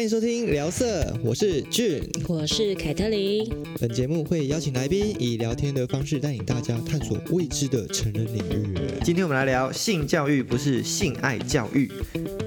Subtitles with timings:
[0.00, 3.46] 欢迎收听聊色，我是俊，我是凯特琳。
[3.78, 8.74] 本节目会邀请来宾以聊天的方式带领大家探索未知的成人领域。
[9.04, 11.92] 今天我们来聊性教育，不是性爱教育。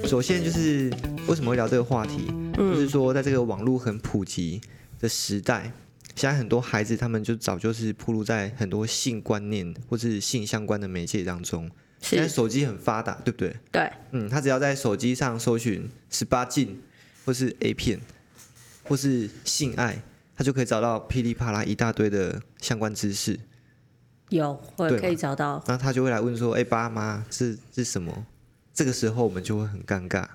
[0.03, 0.91] 首先就是
[1.27, 2.21] 为什么会聊这个话题？
[2.57, 4.59] 嗯，就是说在这个网络很普及
[4.99, 5.71] 的时代，
[6.15, 11.69] 现在很多孩子他们就早就是暴露在很多性观念或是性相关的媒介当中。
[12.01, 13.55] 现在手机很发达，对不对？
[13.71, 13.91] 对。
[14.11, 16.81] 嗯，他只要在手机上搜寻十八禁。
[17.25, 17.99] 或是 A 片，
[18.83, 20.01] 或是性爱，
[20.35, 23.39] 他就可以找到噼里啪啦一大堆的相关知识。
[24.29, 25.63] 有，我可以找到。
[25.67, 28.25] 那他就会来问说：“哎、欸，爸妈，是是什么？”
[28.73, 30.25] 这个时候我们就会很尴尬。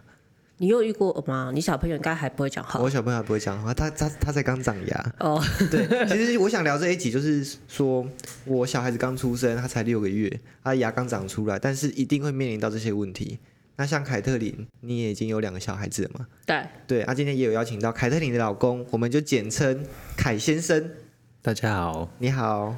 [0.58, 1.50] 你有遇过吗？
[1.54, 2.80] 你小朋友应该还不会讲话。
[2.80, 5.12] 我小朋友还不会讲话，他他他才刚长牙。
[5.20, 5.70] 哦， oh.
[5.70, 8.08] 对，其实我想聊这一集，就是说
[8.44, 13.38] 我小孩子刚出生，他才六个月，他牙刚长出来，但是一定会面临到这些问题。
[13.80, 16.26] 那像凯特琳，你也已经有两个小孩子了嘛？
[16.44, 19.84] 对对，啊，今天也有邀请到凯特琳的老公，我们就简称
[20.16, 20.90] 凯先生。
[21.40, 22.76] 大家好，你好。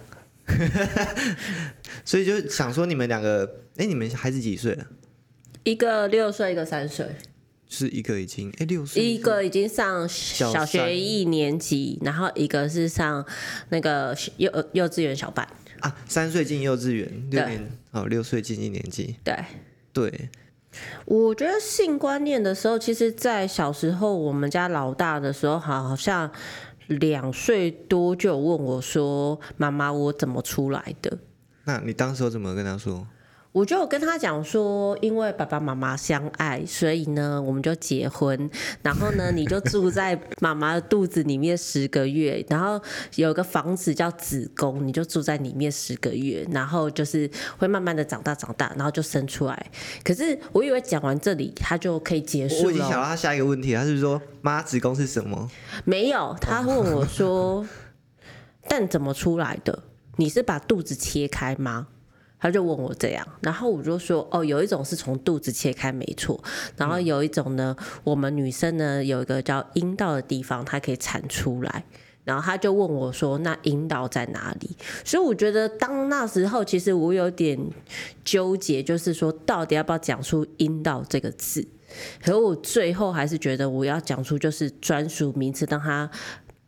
[2.05, 4.87] 所以就想说，你们两个，哎，你们孩子几岁了？
[5.65, 7.07] 一个六岁，一个三岁。
[7.67, 13.25] 是一个已经哎六岁，一个已经上小学一年级，然后一个是上
[13.70, 15.48] 那个幼幼稚园小班。
[15.79, 19.17] 啊，三岁进幼稚园，六年哦，六岁进一年级。
[19.25, 19.35] 对
[19.95, 20.29] 对。
[21.05, 26.31] 我觉得性观念的时候，其实，在小时候，我们家老大的时候，好像
[26.87, 31.19] 两岁多就问我说：“妈妈，我怎么出来的？”
[31.65, 33.07] 那你当时怎么跟他说？
[33.53, 38.48] 我就跟他讲说，因为爸爸妈妈相爱，所以呢，我们就结婚。
[38.81, 42.81] 然后呢，你就住在妈妈的肚子里面十个月，然后
[43.17, 49.70] 有个房子叫子宫，你就住在里面十个月，然后就是会慢慢的长大长大，然后就生出来。
[50.05, 52.62] 可是我以为讲完这里他就可以结束了。
[52.67, 55.51] 我已经想到他下一个问题，他是说妈，子宫是什么？
[55.85, 57.67] 没有，他问我说，
[58.69, 59.83] 但怎么出来的？
[60.19, 61.89] 你是把肚子切开吗？
[62.40, 66.42] 他就问我这样，然后我就说哦，有一种是从肚子切开没错，
[66.77, 71.84] 然后有一种呢，我们女生呢有一个叫阴道的地方，它可以产出来。
[72.23, 77.58] 然后他就问我说：“那阴道在哪里？”所以我觉得当那时候，其实我有点
[78.23, 81.67] 纠结，就是说到底要不要讲出“阴道”这个字？
[82.23, 86.08] 可我最后还是觉得我要讲出就是专属名词，让他。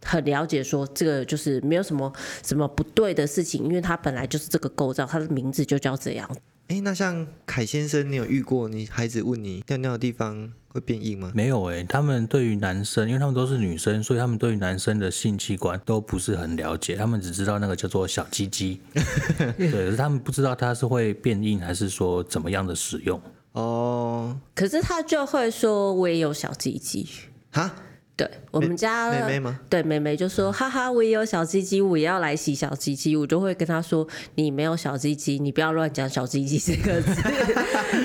[0.04, 6.28] 很了解，说这个就是没有什么什么不对的事情，因为它本来就是这个构造，它的名字就叫这样。
[6.68, 11.30] 哎，那像凯先生，你有遇过你孩子问你尿尿的地方会变硬吗？
[11.34, 18.80] 没有哎，他们对于男生，因为他们都是女生，所以他们对于男生的性器官都不是很了解，他们只知道那个叫做小鸡鸡，
[19.58, 23.20] 对，可是他们不知道它是会变硬还是说怎么样的使用。
[23.52, 27.06] 哦，可是他就会说我也有小鸡鸡，
[27.50, 27.74] 哈？
[28.14, 29.58] 对我们家妹妹吗？
[29.70, 34.06] 对妹妹就说：“哈哈，我也有小鸡鸡，我也要来洗小鸡鸡。”我就会跟她说
[34.36, 37.14] ：“你没有小鸡鸡，你不要乱讲小鸡鸡这个字。”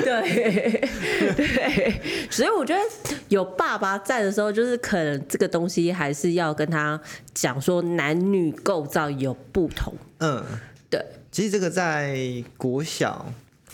[0.03, 0.81] 对
[1.35, 2.01] 对，
[2.31, 2.81] 所以我觉得
[3.27, 6.99] 有爸爸在的时候，就是可能这个东西还是要跟他
[7.33, 9.93] 讲说男女构造有不同。
[10.19, 10.41] 嗯，
[10.89, 11.05] 对。
[11.31, 12.17] 其实这个在
[12.55, 13.25] 国小。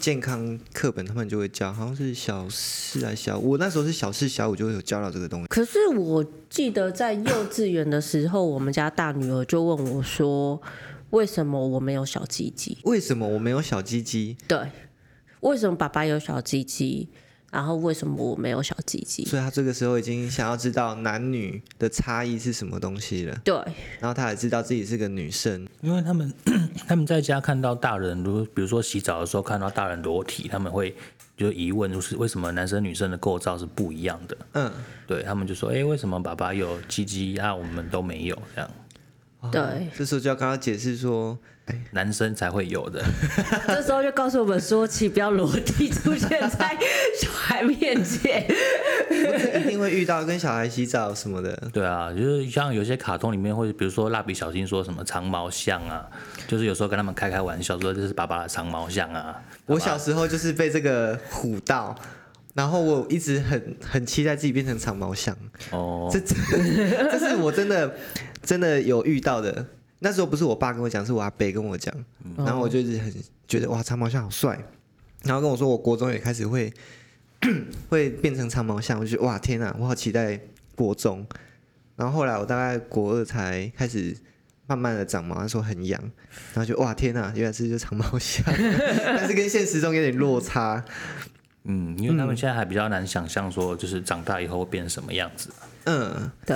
[0.03, 5.47] 健康课本他们就会教，好像是小四还是小五，我那时候是小四小五就会有教到这个东西。
[5.47, 10.61] 可是我记得在幼稚园的时候，我们家大女儿就问我说
[11.11, 12.77] ：“为什么我没有小鸡鸡？
[12.83, 14.35] 为什么我没有小鸡鸡？
[14.45, 14.59] 对，
[15.39, 17.07] 为什么爸爸有小鸡鸡？”
[17.53, 19.23] 然后为什么我没有小鸡鸡？
[19.25, 23.37] 所以他这个时候已经想要知道男女的差异是什么东西了。
[23.43, 23.55] 对，
[23.99, 26.33] 然后他也知道自己是个女生，因为他们
[26.87, 30.95] 他们在家看到大人，如比如说洗澡的时候看到大人裸体，他们会
[31.37, 34.37] 就疑问，就是为什么男生女生的构造是不一样的？
[34.53, 34.71] 嗯，
[35.05, 38.69] 对他们就说，哎，为什么爸爸有鸡鸡啊，我们都没有这样。
[39.51, 41.37] 对、哦，这时候就要跟他解释说，
[41.91, 43.03] 男生才会有的。
[43.67, 46.77] 这时候就告诉我们说，请不要裸体出现在
[47.19, 48.45] 小孩面前。
[49.13, 51.55] 一定会遇到跟小孩洗澡什么的。
[51.71, 56.05] 对啊，就是像有些卡通里面会，比如说蜡笔小新说什么长毛象啊，
[56.47, 59.41] 就是有时候跟他们开开玩笑说这是爸爸的长毛象啊。
[59.65, 61.95] 我小时候就是被这个唬到，
[62.53, 65.37] 然后我一直很很期待自己变成长毛象。
[65.71, 66.35] 哦，这这
[67.11, 67.93] 这是我真的。
[68.43, 69.65] 真的有遇到的，
[69.99, 71.93] 那时候不是我爸跟我讲，是我阿伯跟我讲，
[72.37, 73.13] 然后我就一直很
[73.47, 74.59] 觉得哇，长毛象好帅，
[75.23, 76.71] 然后跟我说我国中也开始会
[77.89, 80.39] 会变成长毛象，我就哇天哪，我好期待
[80.75, 81.25] 国中，
[81.95, 84.15] 然后后来我大概国二才开始
[84.67, 86.01] 慢慢的长毛，那时候很痒，
[86.53, 88.43] 然后就哇天哪，原来是就长毛象，
[89.05, 90.83] 但是跟现实中有点落差，
[91.63, 95.49] 嗯，因为他们现在还比较难想象说就是长大以后会变成什么样子。
[95.85, 96.55] 嗯，对。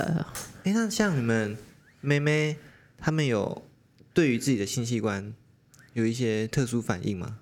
[0.64, 1.56] 哎，那像你们
[2.00, 2.56] 妹妹，
[2.96, 3.62] 他们有
[4.12, 5.34] 对于自己的性器官
[5.92, 7.38] 有一些特殊反应吗？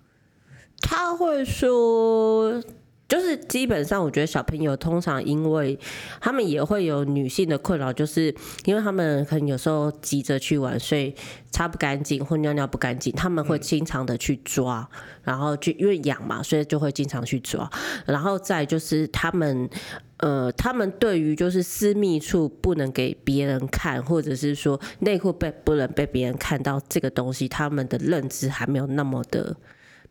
[0.80, 2.62] 他会说。
[3.08, 5.78] 就是基本上，我觉得小朋友通常因为
[6.20, 11.14] 他们也会有女性的困扰，就是因为他们可能有时候急着去玩，所以
[11.50, 14.88] 擦不干净或尿尿不干净，他们会经常的去抓，
[15.22, 17.70] 然后就因为痒嘛，所以就会经常去抓。
[18.06, 19.70] 然后再就是他们，
[20.16, 29.56] 呃，他们对于就是私密处不能给别人看，或者是说内裤被不能被别人看到这个东西，他们的认知还没有那么的。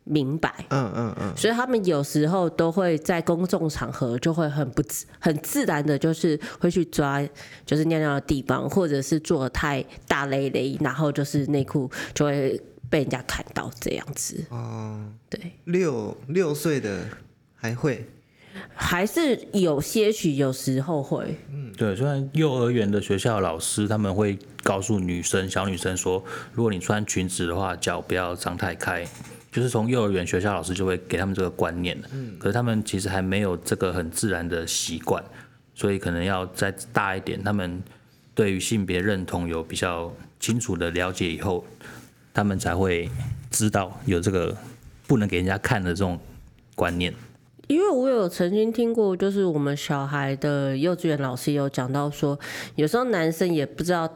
[0.08, 7.20] 明白，嗯嗯嗯，所以他们有时候都会在公众场合就会很不自很自然的，就是会去抓，
[7.64, 14.44] 就是尿尿的地方，或者是做太大咧咧，然后就是内裤就会被人家看到这样子。
[14.50, 17.00] 哦，对，六六岁的
[17.56, 18.06] 还会，
[18.76, 29.04] 还是有些许有时候会，嗯，对，虽然幼儿园的学校的老师他们会告诉女生小女生说，如果你穿裙子的话，脚不要张太开。
[29.56, 35.24] 就是从幼儿园学校老师就会给他们这个观念的，嗯，可是他们其实还没有这个很自然的习惯，
[35.74, 37.82] 所以可能要再大一点，他们
[38.34, 41.64] 对于性别认同有比较清楚的了解以后，
[42.34, 43.08] 他们才会
[43.50, 44.54] 知道有这个
[45.06, 46.20] 不能给人家看的这种
[46.74, 47.14] 观念。
[47.66, 52.38] 因为我有曾经听过，就是我们小孩的幼稚园老师有讲到说，
[52.74, 54.06] 有时候男生也不知道。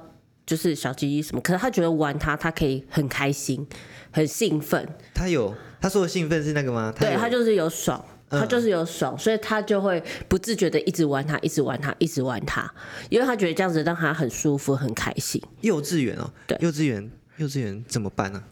[0.50, 3.64] 就是小鸡鸡什么，可是他觉得玩他，他可以很开心，
[4.11, 4.85] 很兴奋。
[5.14, 6.93] 他有他说的兴奋是那个吗？
[6.93, 12.69] 他对，他就是有爽，他就是有爽，嗯，所以他就会不自觉的一直玩他，一直玩他，一直玩他，
[13.11, 15.41] 因为他觉得这样子让他很舒服，很开心。
[15.61, 18.43] 幼稚园哦，对，幼稚园，幼稚园怎么办呢？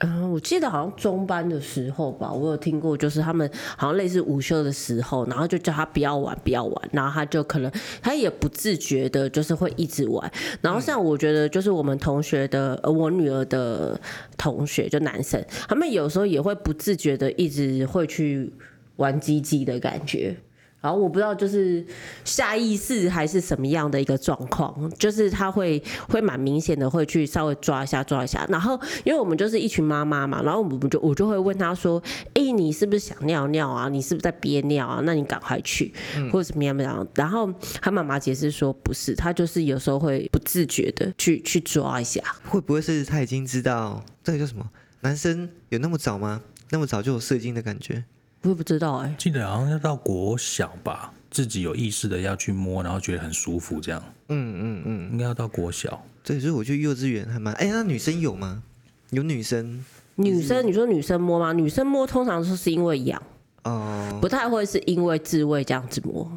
[0.00, 10.30] 嗯，我记得好像中班的时候吧，我有听过，就是他们好像类似午休的时候，然后就叫他不要玩，不要玩，然后他就可能他也不自觉的，就是会一直玩。
[10.60, 14.00] 然后像我觉得，就是我们同学的，呃，我女儿的
[14.36, 18.52] 同学，就男生，他们有时候也会不自觉的一直会去
[18.96, 20.36] 玩鸡鸡的感觉。
[20.80, 21.84] 然后我不知道，就是
[22.24, 28.46] 下意识还是什么样的一个状况，就是他会会蛮明显的会去稍微抓一下抓一下。
[28.48, 32.00] 然后因为我们就是一群妈妈嘛，然后我们就我就会问他说
[32.34, 33.88] ：“哎，你是不是想尿尿啊？
[33.88, 35.00] 你是不是在憋尿啊？
[35.04, 35.92] 那你赶快去，
[36.30, 44.64] 或者怎么样怎么样。”然后他妈妈解释说：“不是，他就是有时候会不自觉的去去抓一下。”会不会是他已经知道这个叫什么？
[45.00, 46.40] 男生有那么早吗？
[46.70, 48.04] 那么早就有射精的感觉？
[48.42, 54.02] 我也不知道哎、欸，记得好像要到国小吧，自己有意识的要去摸，然后觉得很舒服这样。
[54.28, 56.02] 嗯嗯嗯，应该要到国小。
[56.22, 57.52] 对，所以我觉得幼稚园还蛮……
[57.54, 58.62] 哎、欸，那女生有吗？
[59.10, 59.84] 有女生？
[60.16, 60.66] 女生？
[60.66, 61.52] 你说女生摸吗？
[61.52, 63.22] 女生摸通常说是因为痒
[63.64, 66.30] 哦，不太会是因为自慰这样子摸。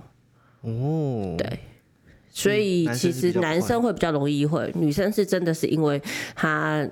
[0.62, 1.60] 哦，对。
[2.32, 6.02] 所以其实男生会比较容易会，女生是真的是因为
[6.34, 6.88] 他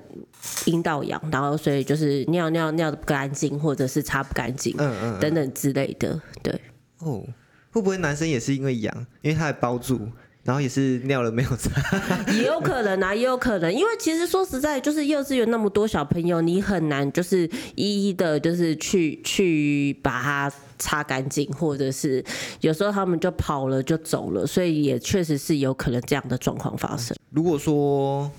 [0.65, 6.53] 阴道痒，然后所以就是尿尿尿的不干净，或者是擦不干净，嗯嗯等等之类的，对。
[6.99, 7.23] 哦，
[7.71, 10.07] 会不会男生也是因为痒，因为他还包住？
[10.41, 11.69] 然后也是尿了没有擦，
[12.33, 22.23] 也有可能啊，也有可能，因为其实说实在，就是幼稚园那么多小朋友，你很难就是一一的，就是去去把它擦干净，或者是
[22.61, 27.15] 有时候他们就跑了就走了，所以也确实是有可能这样的状况发生。
[27.29, 28.31] 如果说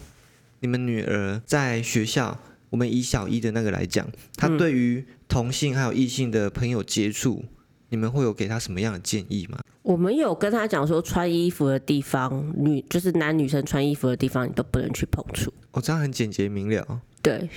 [0.60, 2.36] 你们女儿在学校，
[2.70, 4.06] 我们以小一的那个来讲，
[4.36, 7.44] 她对于同性还有异性的朋友接触，
[7.90, 9.58] 你们会有给她什么样的建议吗？
[9.82, 15.52] 我们有跟她讲说，穿衣服的地方，女就是男女生穿衣服的地方，你都不能去碰触。
[15.72, 17.00] 哦，这样很简洁明了。
[17.22, 17.48] 对，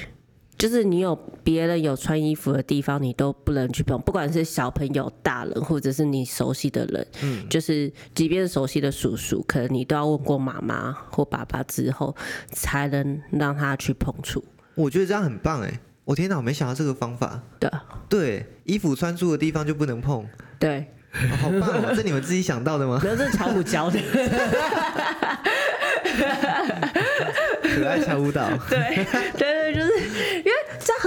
[0.63, 12.15] 就是你有别人有穿衣服的地方，你都不能去碰，不管是小朋友、大人，或者是你熟悉的人，嗯，就是即便是熟悉的叔叔，可能你都要问过妈妈或爸爸之后，
[12.53, 14.41] 才能让他去碰触。
[14.75, 15.81] 我觉得这样很棒哎！
[16.05, 17.43] 我天哪，我没想到这个方法。
[17.59, 17.69] 对，
[18.07, 20.25] 对，衣服穿住的地方就不能碰。
[20.57, 20.85] 对。
[21.11, 21.93] 哦、好棒哦！
[21.93, 23.01] 这你们自己想到的吗？
[23.03, 23.99] 没有，这是巧虎教的。
[27.61, 28.47] 可爱小舞蹈。
[28.69, 29.89] 对对对，就是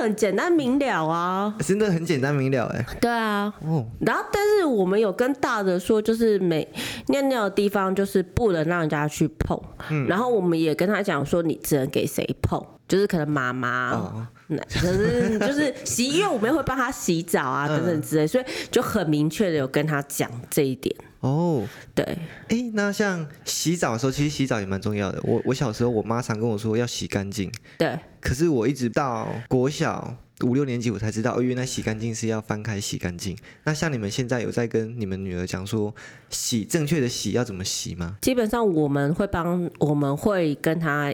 [0.06, 1.54] 很简单明了啊。
[1.60, 2.86] 真的很简单明了哎。
[3.00, 3.52] 对啊。
[3.62, 3.84] 哦。
[4.00, 6.66] 然后，但是我们有跟大的说，就是每
[7.08, 9.60] 尿尿的地方就是不能让人家去碰。
[9.90, 10.06] 嗯。
[10.06, 13.90] 然后我们也跟他讲说，你只能给谁碰，就是可能妈妈。
[13.90, 14.26] 哦。
[14.48, 20.94] 可是就是 洗，因为我们会帮他洗澡啊等等之类，所以就很明确的有跟他讲这一点。
[21.20, 25.20] 哦，对，哎、欸，那像洗澡的时候，其实洗澡也蛮重要的。
[25.24, 27.50] 我我小时候，我妈常跟我说要洗干净。
[27.78, 27.98] 对。
[28.20, 33.36] 可是我一直到国小五六年级我才知道，哦，原来洗干净是要翻开洗干净。
[33.64, 35.92] 那像你们现在有在跟你们女儿讲说
[36.30, 38.16] 洗正确的洗要怎么洗吗？
[38.20, 41.12] 基本上我们会帮，我们会跟她，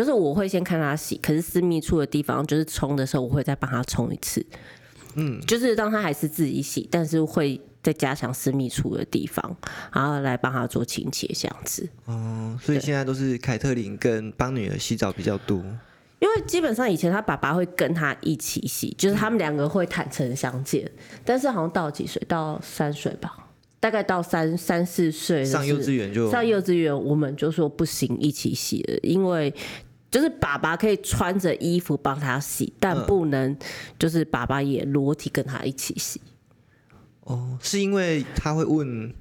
[0.00, 4.42] 就是我会先看他洗，可是私密处的地方就是冲的时候，我会再帮他冲一次。
[5.14, 9.54] 嗯，就是让他还是自己洗，但是会再加强私密处的地方，
[9.92, 11.86] 然后来帮他做清洁这样子。
[12.06, 15.62] 哦，所以现在都是凯特琳跟帮女儿洗澡比较多。
[16.18, 20.90] 因为基本上以前他爸爸会跟他一起洗，就是他们两个会坦诚相见。
[21.26, 22.22] 但是好像到几岁？
[22.26, 29.52] 到三岁吧，大概到三三四岁上幼稚园就上幼稚园，我们就说不行一起洗了，因为
[30.10, 33.56] 就是爸爸可以穿着衣服帮他洗，但不能
[33.98, 36.20] 就是爸爸也裸体跟他一起洗。
[37.20, 39.14] 哦，是因为他会问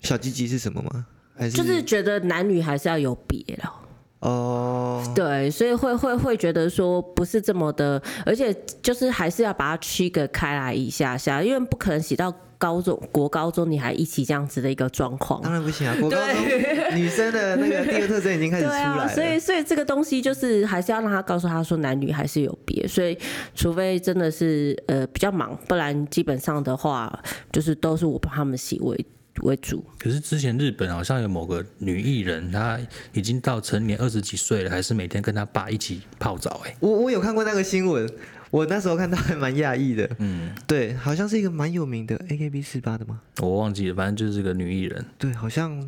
[0.00, 1.06] 小鸡鸡是什么吗？
[1.34, 3.74] 还是就是觉得男女还是要有别了。
[4.20, 5.14] 哦，oh.
[5.14, 15.40] 对，所以会会会觉得说不是这么的，而且就是还是要把它区隔开来一下下，因为不可能洗到高中国高中你还一起这样子的一个状况。
[15.40, 19.02] 当然不行啊，国高中女生的那个第二特征已经开始出来了。
[19.04, 23.16] 啊，所以所以这个东西就是还是要让他告诉他说男女还是有别，所以
[23.54, 27.22] 除非真的是呃比较忙，不然基本上的话
[27.52, 29.06] 就是都是我帮他们洗为
[29.42, 32.76] 为主，可是之前日本好像有某个女艺人，她
[33.12, 36.60] 已经到成年二十几岁了，还是每天跟她爸一起泡澡。
[36.66, 38.04] 哎，我我有看过那个新闻，
[38.50, 40.08] 我那时候看到还蛮讶异的。
[40.18, 43.20] 嗯，对，好像是一个蛮有名的 AKB 四八的吗？
[43.40, 45.04] 我忘记了，反正就是个女艺人。
[45.18, 45.78] 对，好像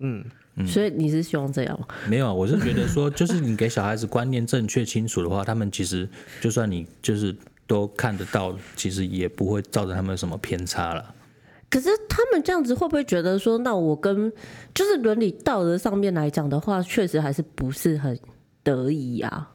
[0.00, 0.24] 嗯
[0.56, 0.66] 嗯。
[0.66, 1.86] 所以你是希望这样吗？
[2.08, 6.08] 没有，我是觉得说，就是你给小孩子观念正确清楚的话，他们其实
[6.40, 7.34] 就算你就是
[7.66, 11.14] 都看得到，其实也不会造成他们什么偏差了。
[11.70, 14.30] 可是他们这样子会不会觉得说，那我跟
[14.74, 18.18] 就是伦理道德上面来讲的话，确实还是不是很
[18.64, 19.48] 得意啊？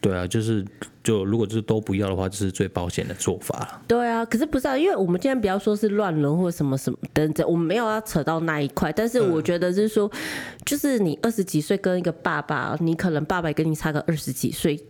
[0.00, 0.64] 对啊，就是
[1.02, 3.82] 就如果就是都不要的话，这是最保险的做法。
[3.88, 4.78] 对啊，可是不是啊？
[4.78, 8.92] 因为我们今天不要说是乱伦或什么什么等等，我们没有要扯到那一块。
[8.92, 10.18] 但是我觉得就是说，嗯、
[10.64, 14.80] 就是你二十几岁跟一个爸爸，你可能爸爸跟你差个二十几岁，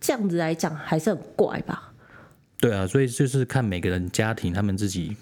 [0.00, 1.92] 这样子来讲还是很怪吧？
[2.60, 5.16] 对啊，所以就是看每个人家庭他们自己。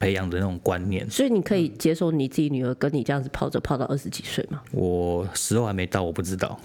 [0.00, 4.60] 培养的那种观念，所以你可以接受你自己女儿跟你这样子泡着泡到二十几岁吗？
[4.72, 6.58] 我时候还没到，我不知道。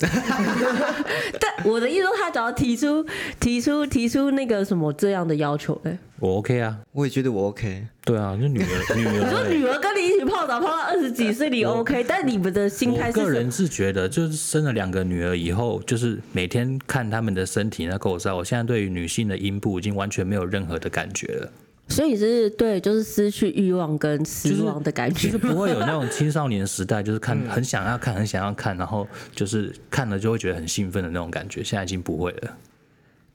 [1.38, 3.06] 但我的意思说，他只要提出
[3.40, 7.86] 提出提出那个什么这样的要求嘞，我 OK 啊，我也觉得我 OK。
[8.06, 12.06] 对啊，就女儿女儿， 你说女儿跟你一起泡澡泡到二十几岁，你 OK？
[12.08, 13.20] 但你们的心态是？
[13.20, 21.52] 我个人是觉得，就是生了两个女儿以后，就是每天看他们的身体那构造，我现在对于女性的阴部已经完全没有任何的感觉了。
[21.88, 32.58] 所以是对，就是失去欲望跟失望的感觉，就是不会有那种 青少年时代，就是看很想要看，很想要看，然后就是看了就会觉得很兴奋的那种感觉，现在已经不会了。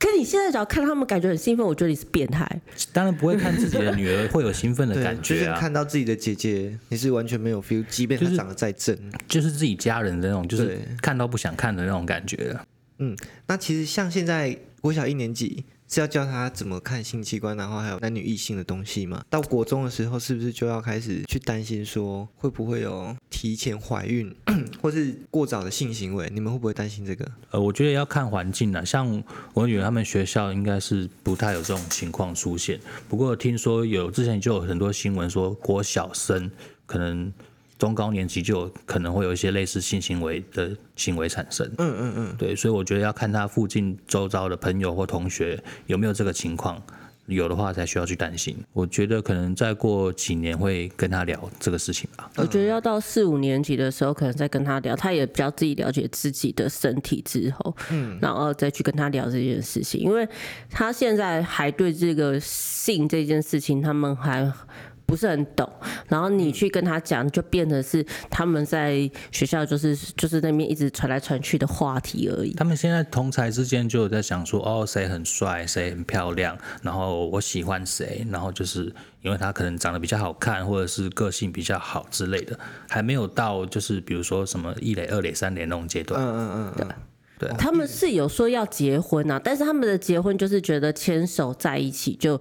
[0.01, 2.45] 可你现在只要看他们感觉很兴奋，我觉得你是变态。
[2.93, 8.97] 当然不会看自己的女儿会有兴奋的感觉啊，就是看到自己的姐姐，你是完全没有 feel，即便她长得再正，
[9.29, 12.59] 就是，就是自己家人的那种，就是看到不想看的那种感觉。
[12.99, 13.17] 嗯，
[13.47, 15.65] 那其实像现在国小一年级。
[15.91, 19.25] 是要教他怎么看性器官，然后还有男女异性的东西吗？
[19.29, 24.33] 到国中的时候，是不是就要开始去担心说会不会有提前怀孕，
[24.81, 26.31] 或是过早的性行为？
[26.33, 27.29] 你们会不会担心这个？
[27.51, 28.85] 呃，我觉得要看环境啦。
[28.85, 29.21] 像
[29.53, 32.79] 我女儿他们学校应该是不太有这种情况出现。
[33.09, 36.49] 不过听说有之前就有很多新闻说国小生
[36.87, 37.33] 可能。
[37.81, 41.67] 中高年级就有可能会有一些类似性行为的行为产生。
[41.79, 46.81] 嗯嗯嗯，对，所以我觉得要看他附近周遭的朋友或同学有没有这个情况，
[47.25, 48.55] 有的话才需要去担心。
[48.75, 52.31] 我觉得可能再过几年会跟他聊这个事情吧。
[52.37, 60.29] 我觉得要到四五年级的时候，可能再跟他聊，他也比较自己了解自己的身体之后，嗯，然后再去跟他聊这件事情，因为
[60.69, 64.53] 他现在还对这个性这件事情，他们还。
[65.11, 65.69] 不是很懂，
[66.07, 72.55] 然后你去跟他讲，就变得是他们在学校就是就是那边一直传来传去的话题而已。
[72.55, 78.85] 他们现在同才之间就有在想说，哦，谁很帅，谁很漂亮，然后我喜欢谁，然后就是
[79.23, 82.57] 因为他可能长得比较好看，或者是个性比较好之类的，
[82.89, 86.23] 还没有到就是比如说什么一垒、二垒、三垒那种阶段。
[86.23, 86.87] 嗯嗯嗯，对。
[87.41, 92.39] 对，他们是有说要结婚啊，但是他们的结婚就是觉得牵手在一起就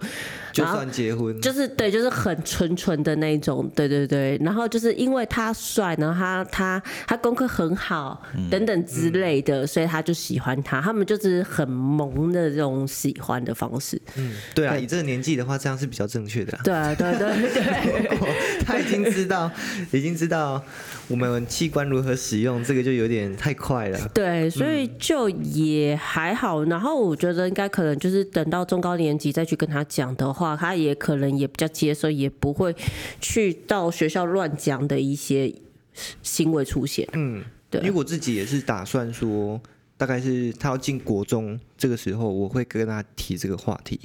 [0.51, 4.38] 就算结婚，就是对，就是很纯纯的那种，对对对。
[4.44, 10.82] 然后就是因为他帅，然后他他他功课很好，嗯、等等之类的，所以他就喜欢他。
[10.82, 14.01] 他们就是很萌的这种喜欢的方式。
[14.15, 16.60] 嗯，对啊，对以这个年纪的话，这样是比较正确的。
[16.62, 17.62] 对啊，对对对，
[18.10, 18.29] 对。
[18.65, 19.50] 他已经知道，
[19.91, 20.62] 已经知道
[21.10, 24.00] 我们器官如何使用，这个就有点太快了。
[24.13, 26.63] 对，所以就也还好。
[26.66, 32.75] 然后我觉得应该可能就是等到中高年级再去跟他讲的话，他也可能也比较接受，也不会
[33.20, 35.51] 去到学校乱讲的一些
[36.22, 37.08] 行为出现。
[37.13, 37.82] 嗯，对。
[37.82, 39.60] 因为我自己也是打算说，
[39.98, 44.00] 大概是他要进国中这个时候，我会跟他提这个话题。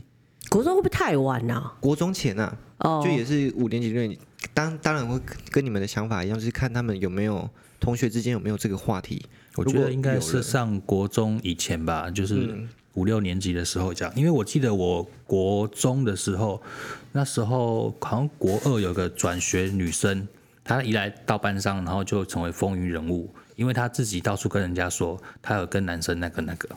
[0.54, 1.75] 国中会不会太晚呢、啊？
[1.80, 4.20] 国中前啊，哦，就也是五年级、六年级。
[4.52, 5.20] 当当然会
[5.50, 9.26] 跟你们的想法一样，就是看他们有没有同学之间有没有这个话题。
[9.56, 12.56] 我觉得应该是上国中以前吧，就是
[12.92, 14.14] 五六年级的时候讲。
[14.14, 16.62] 因为我记得我国中的时候，
[17.11, 20.28] 那时候好像国二有个转学女生，
[20.62, 26.68] 她一来到班上，然后就成为风云人物，因为她自己到处跟人家说她有跟男生那个那个。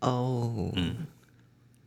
[0.00, 0.94] 哦，嗯。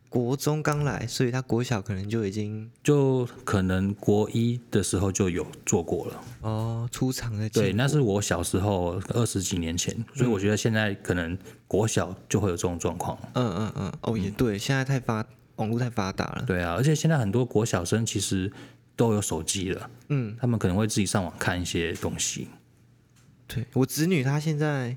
[0.08, 11.36] 国中刚来，所以他国小可能就已经就可能国一的时候就有做过了哦，出场的对，那是我小时候二十几年前，所以我觉得现在可能
[11.66, 13.18] 国小就会有这种状况。
[13.34, 15.24] 嗯嗯嗯，哦也对，现在太发
[15.56, 16.44] 网络太发达了。
[16.46, 18.50] 对啊，而且现在很多国小生其实
[18.96, 22.48] 都有手机了，嗯，他们可能会自己上网看一些东西。
[23.46, 24.96] 对，我侄女她现在。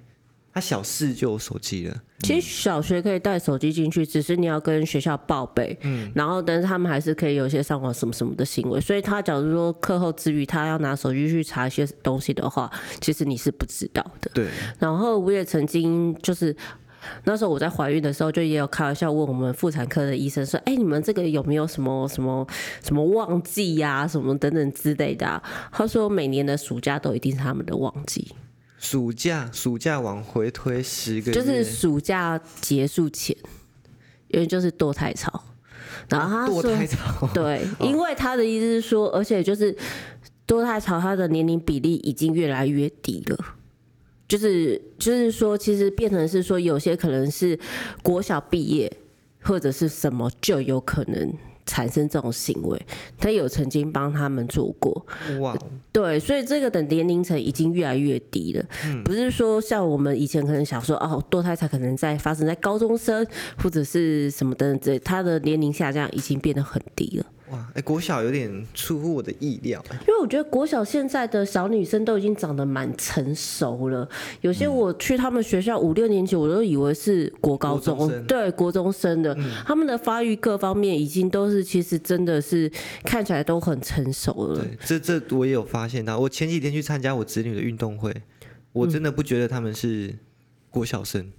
[0.53, 1.96] 他小四就有手机了。
[2.20, 5.77] 其实小学可以带手机进去，只是你要跟学校报备。
[5.81, 6.12] 嗯。
[6.13, 8.79] 然后，但是他们还是可以有一些上网什么什么的行为。
[8.79, 14.29] 所以他假如说课后之余，他要拿手机去查一些东西的话，其实你是不知道的。
[14.34, 14.48] 对。
[14.77, 16.55] 然后我也曾经就是
[17.24, 22.46] 那时候我在怀孕的时候，就也有开玩笑问我们妇产科的医生说：“哎，你们这个有没有什么什么
[22.84, 25.41] 什么旺季呀，什么等等之类的啊？”
[25.72, 28.36] 他说每年的暑假都一定是他们的旺季。
[28.81, 33.38] 暑假，暑假往回推十个月，就是暑假结束前，
[34.29, 35.43] 因为就是堕胎潮。
[36.09, 39.73] 然后他说，堕胎潮，对， 因为他的意思是说，而且就是
[40.47, 43.38] 堕胎潮，他的年龄比例已经越来越低了。
[44.27, 47.57] 就是就是说，其实变成是说，有些可能是
[48.01, 48.91] 国小毕业
[49.43, 51.31] 或者是什么，就有可能。
[51.71, 52.85] 产生这种行为，
[53.17, 55.05] 他有曾经帮他们做过。
[55.39, 55.57] 哇，
[55.93, 58.65] 对，所以这个的年龄层已经越来越低了。
[58.83, 63.25] 嗯，不是说像我们以前可能想说，哦，堕胎才可能在发生在高中生
[63.57, 67.25] 或者是什么等等之类他的年龄下降已经变得很低了。
[67.51, 74.07] 哇，哎、欸，国小有点出乎我的意料，因为我觉得国小现在的小女生都已经长得蛮成熟了，
[74.39, 82.71] 有些我去他们学校五六年级，我都以为是国高中，对，国中生的，嗯、他们的发育各方面已经都是，其实真的是
[83.03, 84.55] 看起来都很成熟了。
[84.55, 88.13] 对，这这我也有发现到，我前几天去参加我子女的运动会，
[88.71, 90.15] 我真的不觉得他们是
[90.69, 91.21] 国小生。
[91.21, 91.33] 嗯、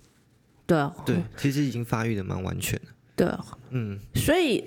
[0.66, 2.90] 对啊，对，其实已经发育的蛮完全了。
[3.16, 4.62] 对啊，嗯，所以。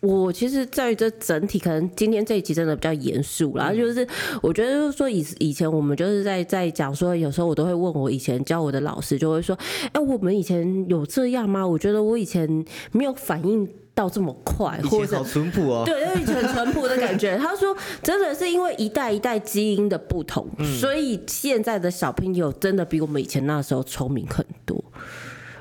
[0.00, 3.72] 我其实在于这整体，可能今天这一集真的比较严肃啦。
[3.72, 4.06] 就是
[4.42, 9.56] 我觉得就是说以以前我们就是在在讲说，有时候我都会问我以前教我的老师，就会说，
[9.92, 11.66] 哎，我们以前有这样吗？
[11.66, 15.82] 我觉得我以前没有反应到这么快，或者好淳朴哦。
[15.84, 17.36] 对，就以前淳朴的感觉。
[17.38, 20.48] 他说，真的是因为一代一代基因的不同，
[20.80, 24.82] 所以现在的小朋友真的比我们以前那时候聪明很多。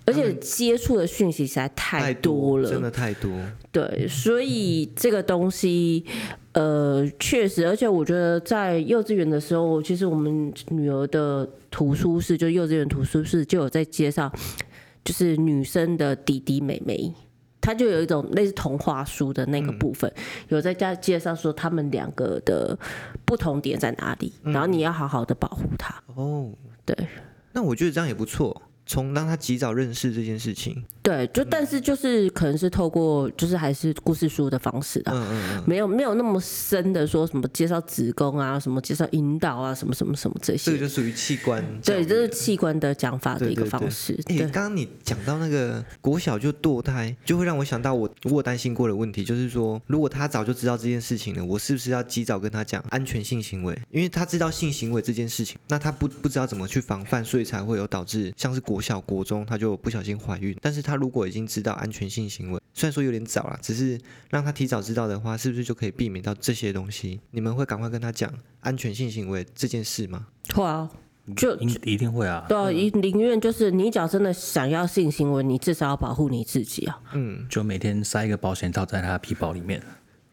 [0.09, 3.31] 而且接触的讯息实在太多了，真的太多。
[3.71, 6.03] 对，所以这个东西，
[6.53, 14.31] 呃，确实，而且我觉得在幼稚园的时候，其实我们女儿的图书室，就幼稚园图书室就有在介绍，
[15.05, 17.13] 就是女生的弟弟妹妹，
[17.61, 22.75] 他就有一种类似童话书的那个部分，嗯、有在家介绍说他们两个的
[23.23, 25.93] 不同点在哪里，然后你要好好的保护他。
[26.15, 26.49] 哦，
[26.83, 26.97] 对，
[27.53, 28.59] 那我觉得这样也不错。
[28.89, 44.19] 从让他及早认识这件事情，对，就但是就是可能是透过就是还是故事书的方式的，嗯嗯嗯，没有没有那么深的说什么介绍子宫啊，什么介绍引导啊，什么什么什么这些，这个就属于器官，对，这是器官的讲法的一个方式。
[44.25, 53.79] 哎，刚刚你讲到那个国小就堕胎，就会让我想到我我担心过的问题，就是说如果他早就知道这件事情了，我是不是要及早跟他讲安全性行为？
[53.91, 58.78] 因为他知道性行为这件事情，那他不不知道怎么去防范，所以才会有导致像是国。
[58.81, 60.55] 小国中，他就不小心怀孕。
[60.61, 67.19] 但是他如果已经知道安全性行为，虽然说有点早了，只是让他提早知道的话，是不是就可以避免到这些东西？
[67.31, 70.27] 你们会赶快跟他讲安全性行为这件事吗？
[70.53, 70.89] 会啊，
[71.35, 72.45] 就一定会啊。
[72.47, 72.69] 对啊，
[73.01, 76.99] 宁愿就是你只要真的想要性行为，你至少要保护你自己啊。
[77.13, 79.81] 嗯，就每天塞一个保险套在他的皮包里面。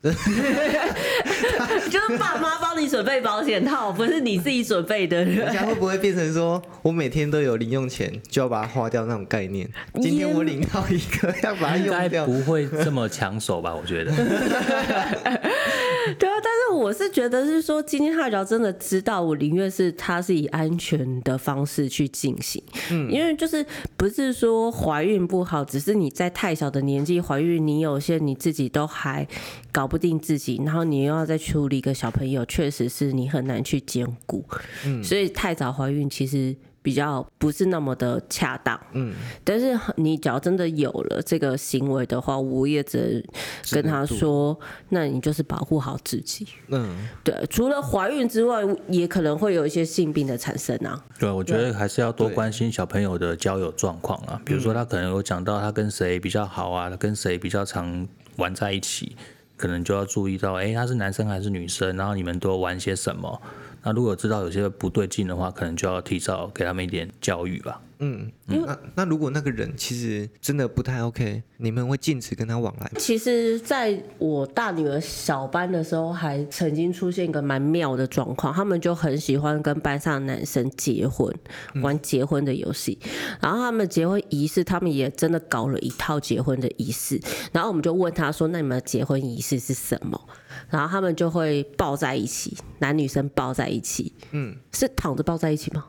[1.90, 5.24] 就是爸妈帮你准备保险套，不是你自己准备的。
[5.24, 9.68] 人家会不会变成说我每天都有零用钱，就要把它花掉那种概念？
[10.00, 13.74] 今天我领到一个，要把它用掉，不会这么抢手吧？
[13.76, 14.12] 我觉得。
[16.18, 22.62] 对啊，但是我是觉得是说，今天他只要真的知道，我宁愿是他是以安全的方式去进行。
[22.92, 29.26] 嗯，因为就是不是说怀孕不好，只是你在太小的年纪怀孕，你有些你自己都还
[29.72, 34.44] 搞不定自己，然后你又要再处理一个小朋友，确实是你很难去兼顾。
[34.84, 36.56] 嗯，所以太早怀孕其实。
[36.86, 43.24] 比较不是那么的恰当，嗯，但是你只要真的有了这个行为的话，我也只能
[43.72, 44.56] 跟他说，
[44.90, 51.04] 那你就是保护好自己，嗯，对，除了怀孕之外，也可能会有一些性病的产生啊。
[51.18, 59.16] 对，我觉得还是要多关心小朋友的交友状况啊，比如说他可能有讲到他跟谁比较好啊，他跟谁比较常玩在一起，
[59.56, 63.40] 可能就要注意到，哎，他是男生还是女生，然后你们都玩些什么。
[63.86, 67.80] 那如果知道有些不对劲的话，可能就要提早给他们一点教育吧。
[68.00, 72.90] 嗯，嗯，那那如果那个人其实真的不太 OK，你们会禁止跟他往来？
[72.98, 81.32] 其实，在我大女儿小班的时候，还曾经出现一个蛮妙的状况，他们就很喜欢跟班上的男生结婚，
[81.80, 82.98] 玩结婚的游戏。
[83.04, 83.38] 嗯。
[83.40, 87.20] 然后他们结婚仪式，他们也真的搞了一套结婚的仪式。
[87.52, 90.20] 然后我们就问他说：“那你们的结婚仪式是什么？”
[90.68, 95.84] 然后他们就会抱在一起，男女生抱在一起，嗯，是躺着抱在一起吗？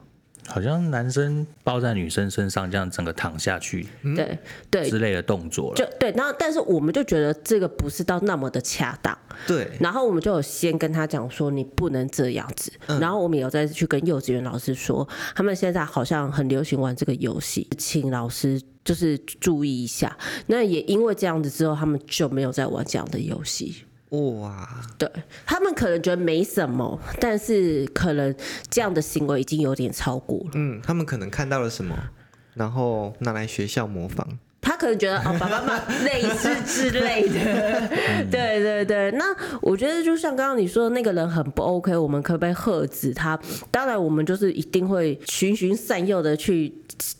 [0.49, 3.85] 好像男生抱在女生身上，这样整个躺下去，
[4.15, 4.39] 对
[4.71, 6.09] 对之类的动作了，就对。
[6.13, 9.69] 然后，但是我们就觉得这个不是到那么的恰当，对。
[9.77, 12.71] 然后我们就有先跟他讲说，你不能这样子。
[12.85, 20.17] 嗯、然后我们也有再去跟幼稚园老师说，他们现在好像很流行玩这个游戏，请老师就是注意一下。
[20.45, 23.83] 那也因为这样子之后，他们就没有再玩这样的游戏。
[24.09, 24.67] 哇，
[24.97, 25.09] 对，
[25.45, 28.33] 他们可能觉得没什么，但是可能
[28.69, 30.51] 这样的行为已经有点超过了。
[30.53, 31.93] 嗯，他们可能看到了什么，
[32.53, 34.25] 然后拿来学校模仿。
[34.61, 37.87] 他可能觉得哦，爸爸妈妈类似之类的。
[38.29, 39.25] 对对对，那
[39.61, 43.39] 我觉得就像刚刚你说的那个人很不 OK，我们可不可以喝止他？
[43.71, 46.73] 当然，我们就是一定会循循善诱的去，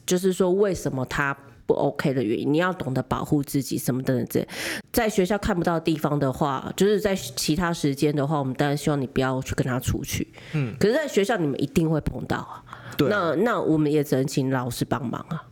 [0.06, 1.36] 就是说为什么他。
[1.68, 4.48] 不 OK 的原因，你要懂得保护自己，什么等等这，
[4.92, 10.28] 在学校看不到的地方的话，就是在其他时间的话，我们当然希望你不要去跟他出去。
[10.54, 12.64] 嗯，可是，在学校你们一定会碰到啊。
[12.98, 15.44] 对，那那我们也只能请老师帮忙啊。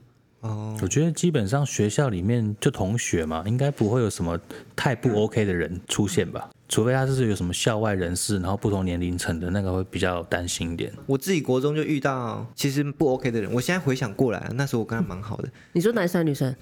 [0.46, 4.40] 哦，我觉得基本上学校里面就同学嘛，应该不会有什么
[4.76, 6.50] 太不 OK 的人出现吧。
[6.68, 10.92] 除非他是有什么校外人士，然后不同年龄层的那个会比较担心一点。
[11.06, 15.50] 我自己国中就遇到其实不 OK 的人，我现在回想过来，那时候我跟他蛮好的。
[15.74, 16.56] 你说男生女生？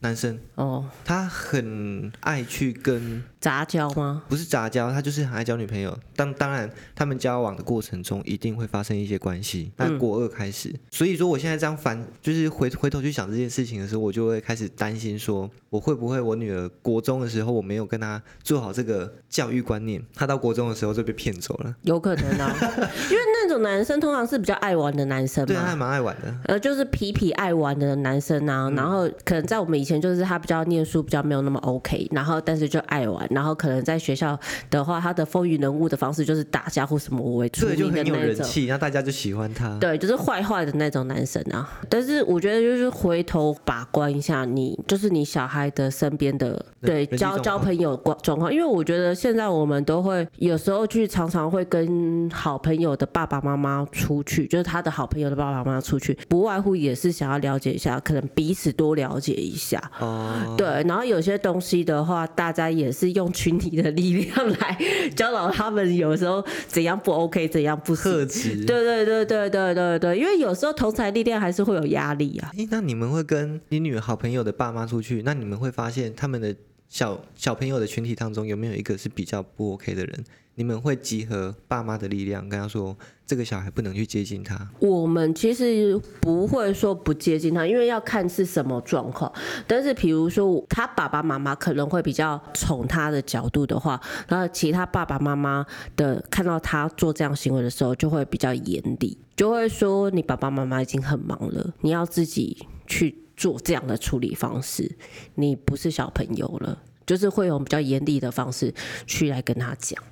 [0.00, 4.22] 男生哦，他很爱去跟杂交吗？
[4.28, 5.98] 不是杂交，他就是很爱交女朋友。
[6.14, 9.72] 当当然，他们交往的过程中一定会发生一些关系。
[9.76, 21.74] 那国二开始，嗯、所以说我现在这样反，就是回回头去想这件事情的时候，我就会开始担心说，我会不会我女儿国中的时候我没有跟她做好这个教育观念，她到国中的时候就被骗走了。
[21.82, 22.54] 有可能啊，
[23.10, 28.68] 因为那种男生通常是比较爱玩的男生嘛，对，他还蛮爱玩的，呃，就是皮皮爱玩的男生啊。
[28.68, 34.38] 嗯、然后可能在我们以前就是他比较念书比较没有那么 OK，然后但是就爱玩，然后可能在学校
[34.70, 39.76] 的话，他的风云人物的方式就是打架或什么为出名的那种，对，就很有人气，然后大家就喜欢他。
[39.78, 41.68] 对，就是坏坏的那种男生啊。
[41.88, 59.80] 但是我觉得就是回头把关一下你，就是你小孩的身边的对交交朋友状况，因为我觉得现在我们都会有时候去常常会跟好朋友的爸爸妈妈出去，就是他的好朋友的爸爸妈妈出去，不外乎也是想要了解一下，可能彼此多了解一下。
[59.98, 64.78] 哦，对，然后有些东西的话，大家也是用群体的力量来
[65.16, 68.64] 教导他们，有时候怎样不 OK，怎样不克制。
[68.64, 72.50] 对对对对对对对，因为有时候同侪力量还是会有压力啊。
[72.56, 76.54] 诶，那你们会跟你女好朋友的爸妈出去，那你你们会发现他们的
[76.90, 80.24] 小小朋友的群体当中有没有一个是比较不 OK 的人？
[80.56, 84.68] 你们会集合爸妈的力量，跟他说这个小孩不能去接近他。
[84.78, 89.32] 我们其实不会说不接近他，因为要看是什么状况。
[89.66, 95.64] 但是，比如说他爸爸妈妈可能会比较宠他的角度的话，然后其他爸爸妈妈
[95.96, 104.98] 的看到他做这样行为的时候，就会比较严厉，就会说你爸爸妈妈已经很忙了，你要自己去做这样的处理方式，
[105.36, 108.74] 你不是小朋友了，就是会用比较严厉的方式
[109.06, 110.02] 去来跟他讲。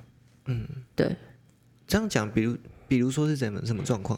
[0.45, 1.13] 嗯，对，
[1.85, 4.17] 这样讲，比如，比如说是怎么什么状况？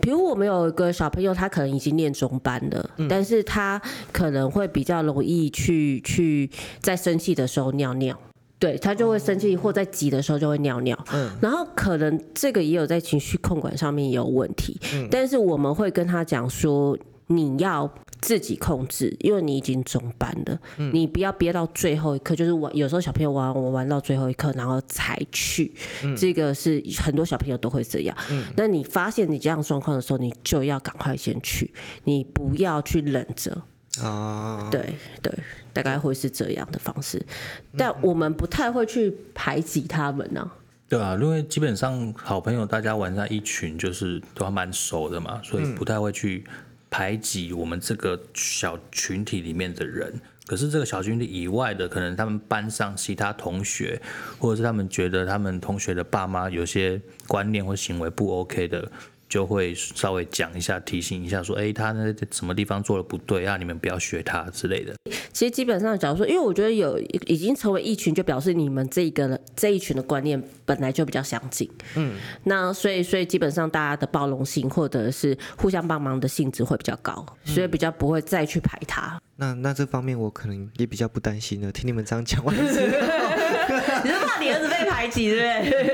[0.00, 3.80] 比如我们有一个小朋友，他可能已经念中班了，嗯、但是他
[4.12, 8.18] 可能会比较容易去去在生气的时候尿尿。
[8.58, 10.96] 对，他就会生气，或在急的时候就会尿尿。
[11.12, 14.80] 嗯，然后可能这个也有在情绪控管上面也有问题。
[14.94, 25.70] 嗯，但是我们会跟他讲说，你要自己控制，因为你已经中班了，嗯，你不要憋到最后一刻，就是玩，有时候小朋友玩我玩到最后一刻，然后才去。
[26.02, 28.16] 嗯，这个是很多小朋友都会这样。
[28.30, 31.70] 嗯，那你发现你这样状况的时候，你就要赶快先去，
[32.04, 33.60] 你不要去忍着。
[34.00, 35.30] 啊，对对，
[35.74, 37.22] 大概会是这样的方式，
[37.76, 40.56] 但我们不太会去排挤他们呢、啊。
[40.88, 46.44] 对啊，因为基本上好朋友大家玩在一群，就是都还蛮熟的嘛，所以不太会去
[46.92, 50.12] 排挤我们这个小群体里面的人。
[50.46, 53.98] 可是这个小群体以外的，可能他们班上其他同学，
[54.38, 58.92] 或者是他们觉得他们同学的爸妈有些观念或行为不 OK 的。
[59.32, 63.56] 就会稍微讲一下，提醒一下，说，哎，他那什么地方做的不对啊？
[63.56, 64.94] 你们不要学他之类的。
[65.32, 71.66] 其实基本上，假如说，因为我觉得有已经成为一群，就表示你们这个这一群的观念本来就比较相近。
[71.94, 79.18] 嗯，那所以所以基本上大家的包容性或者是互相帮忙的性质会比较高，所以比较不会再去排他。
[79.36, 81.72] 那那这方面我可能也比较不担心了。
[81.72, 82.68] 听你们这样讲完之后，
[84.04, 85.91] 你是怕你儿子被排挤，对不对？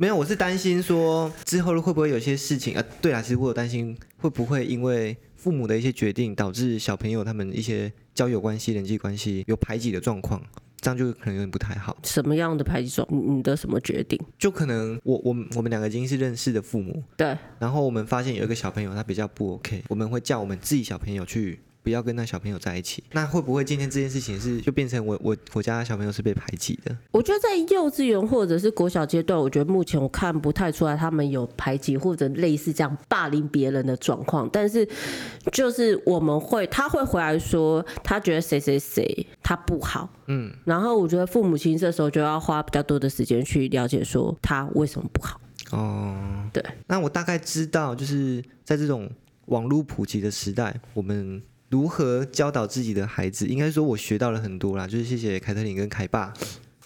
[0.00, 2.84] 没有，我是担心说之后会不会有些事情啊？
[3.02, 10.40] 对啊，其实我有担心会不会因为父母的一些决定，导致小朋友他们一些交友关系、人际关系有排挤的状况，
[10.80, 11.96] 这样就可能有点不太好。
[12.04, 13.08] 什么样的排挤状？
[13.10, 14.16] 你的什么决定？
[14.38, 17.36] 就可能我我们我们两个已经是认识的父母，对。
[17.58, 21.58] 然后我们发现有一个小朋友他比较不 OK，我们会叫我们自己小朋友去。
[21.88, 26.94] 不要跟那小朋友在一起，那会不会今天这件事情是就变成我我我家小朋友是被排挤的？
[27.10, 34.46] 我觉得在幼稚园或者是国小阶段，我觉得目前我看不太出来他们有排挤或者类似这样霸凌别人的状况。
[34.52, 34.86] 但是
[35.50, 45.40] 就是我们会，他会回来说他觉得谁谁谁他不好，嗯，然后我觉得父母亲这时候就要花比较多的时间去了解说他为什么不好。
[45.70, 46.14] 哦，
[46.52, 46.62] 对。
[46.86, 49.10] 那我大概知道，就是在这种
[49.46, 51.42] 网络普及的时代，我们。
[51.70, 53.46] 如何教导自己的孩子？
[53.46, 54.86] 应该说，我学到了很多啦。
[54.86, 56.32] 就是谢谢凯特琳跟凯爸。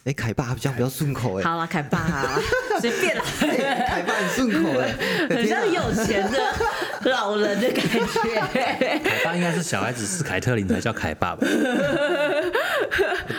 [0.04, 1.44] 哎，凯爸比较比较顺口哎。
[1.44, 2.40] 好了，凯爸啊，
[2.80, 3.22] 随便啦。
[3.38, 4.92] 凯爸很顺口哎，
[5.30, 8.98] 很像有钱的老人的感觉。
[8.98, 11.46] 凯爸应该是小孩子是凯特琳才叫凯爸吧？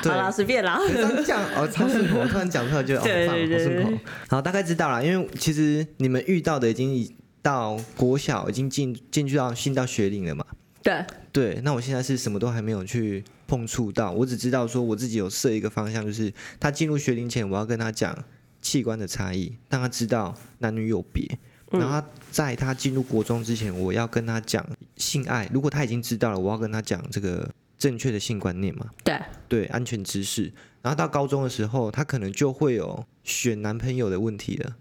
[0.06, 0.79] 好了，随便啦。
[0.88, 3.99] 这样讲哦，超顺口，突然讲出来就哦，对对对，好顺口。
[4.29, 5.03] 好，大概知道了。
[5.06, 10.45] 因为其实你们遇到的已经到国小，已经进进去到进到学龄了嘛。
[10.84, 18.15] 对对，那我现在是什么都还没有去碰触到，我只知道说我自己有设一个方向，就是他进入学龄前，我要跟他讲
[18.62, 21.39] 器官的差异，让他知道男女有别。
[21.72, 24.63] 然后他在他进入国中之前，我要跟他讲
[24.96, 25.50] 性爱。
[25.52, 28.86] 如果他已经知道了，我要跟他讲这个正确的性观念嘛？
[29.04, 30.54] 对对，安全知识。
[30.84, 34.76] 然后到高中的时候，他可能就会有选男朋友的问题了。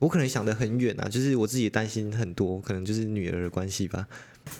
[0.00, 4.08] 我可能想得很远啊，就是我自己担心很多，可能就是女儿的关系吧。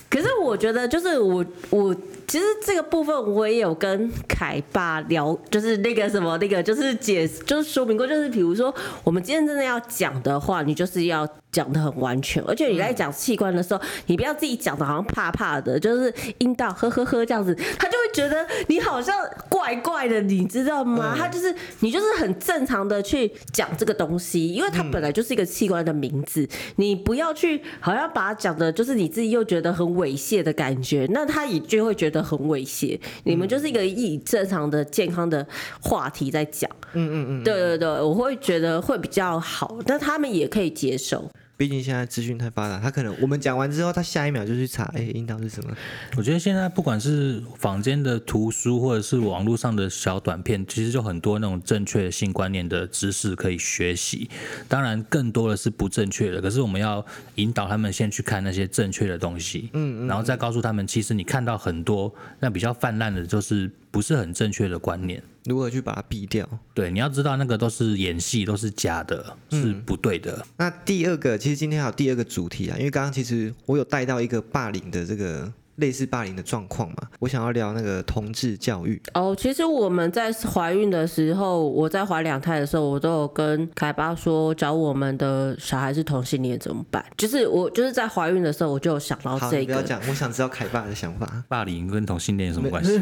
[0.09, 1.93] 可是我觉得，就是我我
[2.27, 19.15] 其实这个部分我也有跟凯爸聊，就是那个什么那个，就是解就是说明过，就是比如说我们今天真的要讲的话，你就是要讲的很完全，而且你在讲器官的时候，你不要自己讲的好像怕怕的，就是阴道呵呵呵这样子，他就会觉得你好像
[19.51, 21.15] 怪怪的，你知道吗？
[21.17, 29.75] 他就是你就是很正常的去讲这个东西，因为它本来就是一个器官的名字，你不要去好像把它讲的，就是你自己又觉得。
[29.75, 32.99] 很猥亵的感觉，那他也就会觉得很猥亵。
[33.25, 35.47] 你们就是一个以正常的、健康的
[35.81, 41.31] 话题在讲，嗯嗯嗯，对对对，我会觉得会比较好，但他们也可以接受。
[41.57, 45.75] 毕竟现在资讯太发达，他可能我们讲完之后，他下一秒就去查，哎，阴道是什么？
[46.17, 54.29] 我觉得现在不管是坊间的图书，或者是网络上的小短片，其实就很多那种正确性观念的知识可以学习。
[54.69, 57.05] 当然，更多的是不正确的，可是我们要
[57.37, 65.23] 引导他们先去看那些正确的东西，嗯，嗯，然后再告诉他们，其实你看到很多那比较泛滥的，就是不是很正确的观念。
[65.45, 66.49] 如何去把它避掉？
[66.75, 70.37] 对，你要知道那个都是演戏，都是假的，是不对的。
[70.41, 70.47] 嗯。
[70.57, 75.53] 那第二个，其实今天还有第二个主题啊，因为刚刚其实我有带到一个霸凌的这个。
[75.77, 79.01] 类似霸凌的状况嘛，我想要聊那个同志教育。
[79.15, 87.05] 哦，其实我们在怀孕的时候，我在怀两胎的时候，我都有跟凯爸说，找我们的小孩是同性恋怎么办？
[87.17, 89.67] 就是我就是在怀孕的时候，我就有想到这个。
[89.67, 91.45] 不要讲，我想知道凯爸的想法。
[91.49, 92.99] 霸凌跟同性恋有什么关系？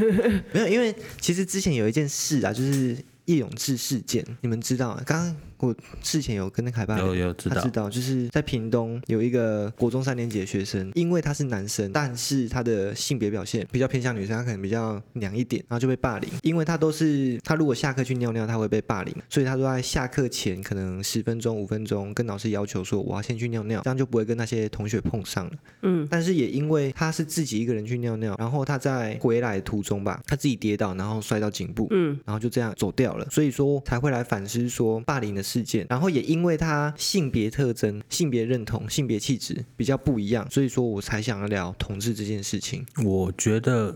[0.53, 5.03] 没 有，因为其实之前有一件事啊，就是叶永志事件，你们知道吗？
[5.05, 16.29] 刚刚我之前有跟那凯爸有有知道，他知道，就是在屏东有一个国中三年级的学生，因为他是男生，但是他的性别表现比较偏向女生，他可能比较娘一点，然后就被霸凌。
[16.43, 25.53] 因为他都是他如果下课去尿尿，他会被霸凌，所以他都在下课前可能十分钟、五分钟跟老师要求说，我要先去尿尿，这样就不会跟那些同学碰上了。
[25.83, 42.87] 嗯，但是也因为他是自己一个人去尿尿，然后他在回来途中吧，他自己跌倒，然后摔到颈部，嗯，然后就这样走掉了，所以说才会来反思说霸凌的事件，然后也因为他性别特征、性别认同、性别气质比较不一样，所以说我才想要聊同志这件事情。
[43.05, 43.93] 我觉得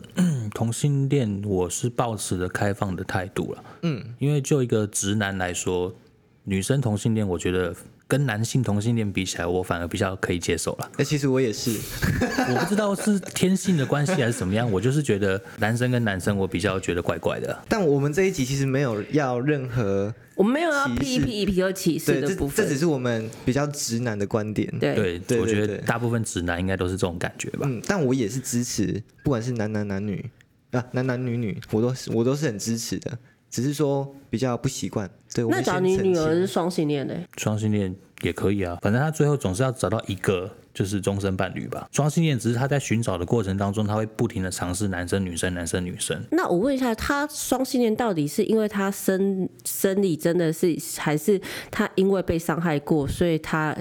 [0.53, 5.95] 同性恋我是抱持着开放的态度了，嗯，因为就一个直男来说，
[6.43, 7.73] 女生同性恋，我觉得。
[8.09, 10.91] 跟男性同性恋比起来，我反而比较可以接受了。
[10.99, 11.71] 哎，其实我也是，
[12.51, 17.65] 我不知道是天性的关系还是怎么样，我就是觉得男生跟男生，我比较觉得怪怪的。
[17.69, 24.73] 但我们这一集其实没有要任何，我们没有要批批批有歧视的部分，这只是我们比较直男的观点。
[24.79, 27.67] 对对，对，我觉得大部分直男应该都是这种感觉吧。
[27.69, 30.25] 嗯，但我也是支持，不管是男男男女
[30.71, 33.19] 啊，男男女女，我都是我都是很支持的。
[33.51, 35.45] 只是说比较不习惯，对。
[35.47, 41.89] 那假如你女儿是双性恋的，双性恋也可以啊，反正他最后总是要找到一个就是终身伴侣吧。
[41.93, 46.23] 双性恋只是他在寻找的过程当中，他会不停的尝试男生女生男生女生。
[46.31, 53.77] 那我问一下，他双性恋到底是因为他生生理真的是，还是他因为被伤害过，所以他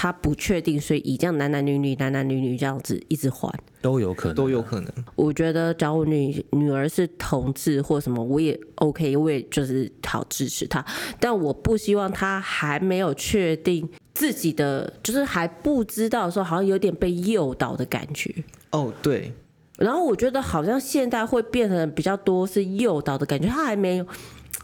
[0.00, 3.52] 他不确定，所以以这样男男女女男男女女这样子一直换？
[3.82, 4.90] 都有可能，都有可能。
[5.14, 10.82] 我觉得，假如女女儿是同志或什么，我也 OK，我也就是好支持她。
[11.20, 18.34] 但我不希望她还没有确定自己的，就是还不知道的时候，好像有点被诱导的感觉。
[18.70, 19.30] 哦，对。
[19.76, 24.06] 然后我觉得好像现在会变成比较多是诱导的感觉，他还没有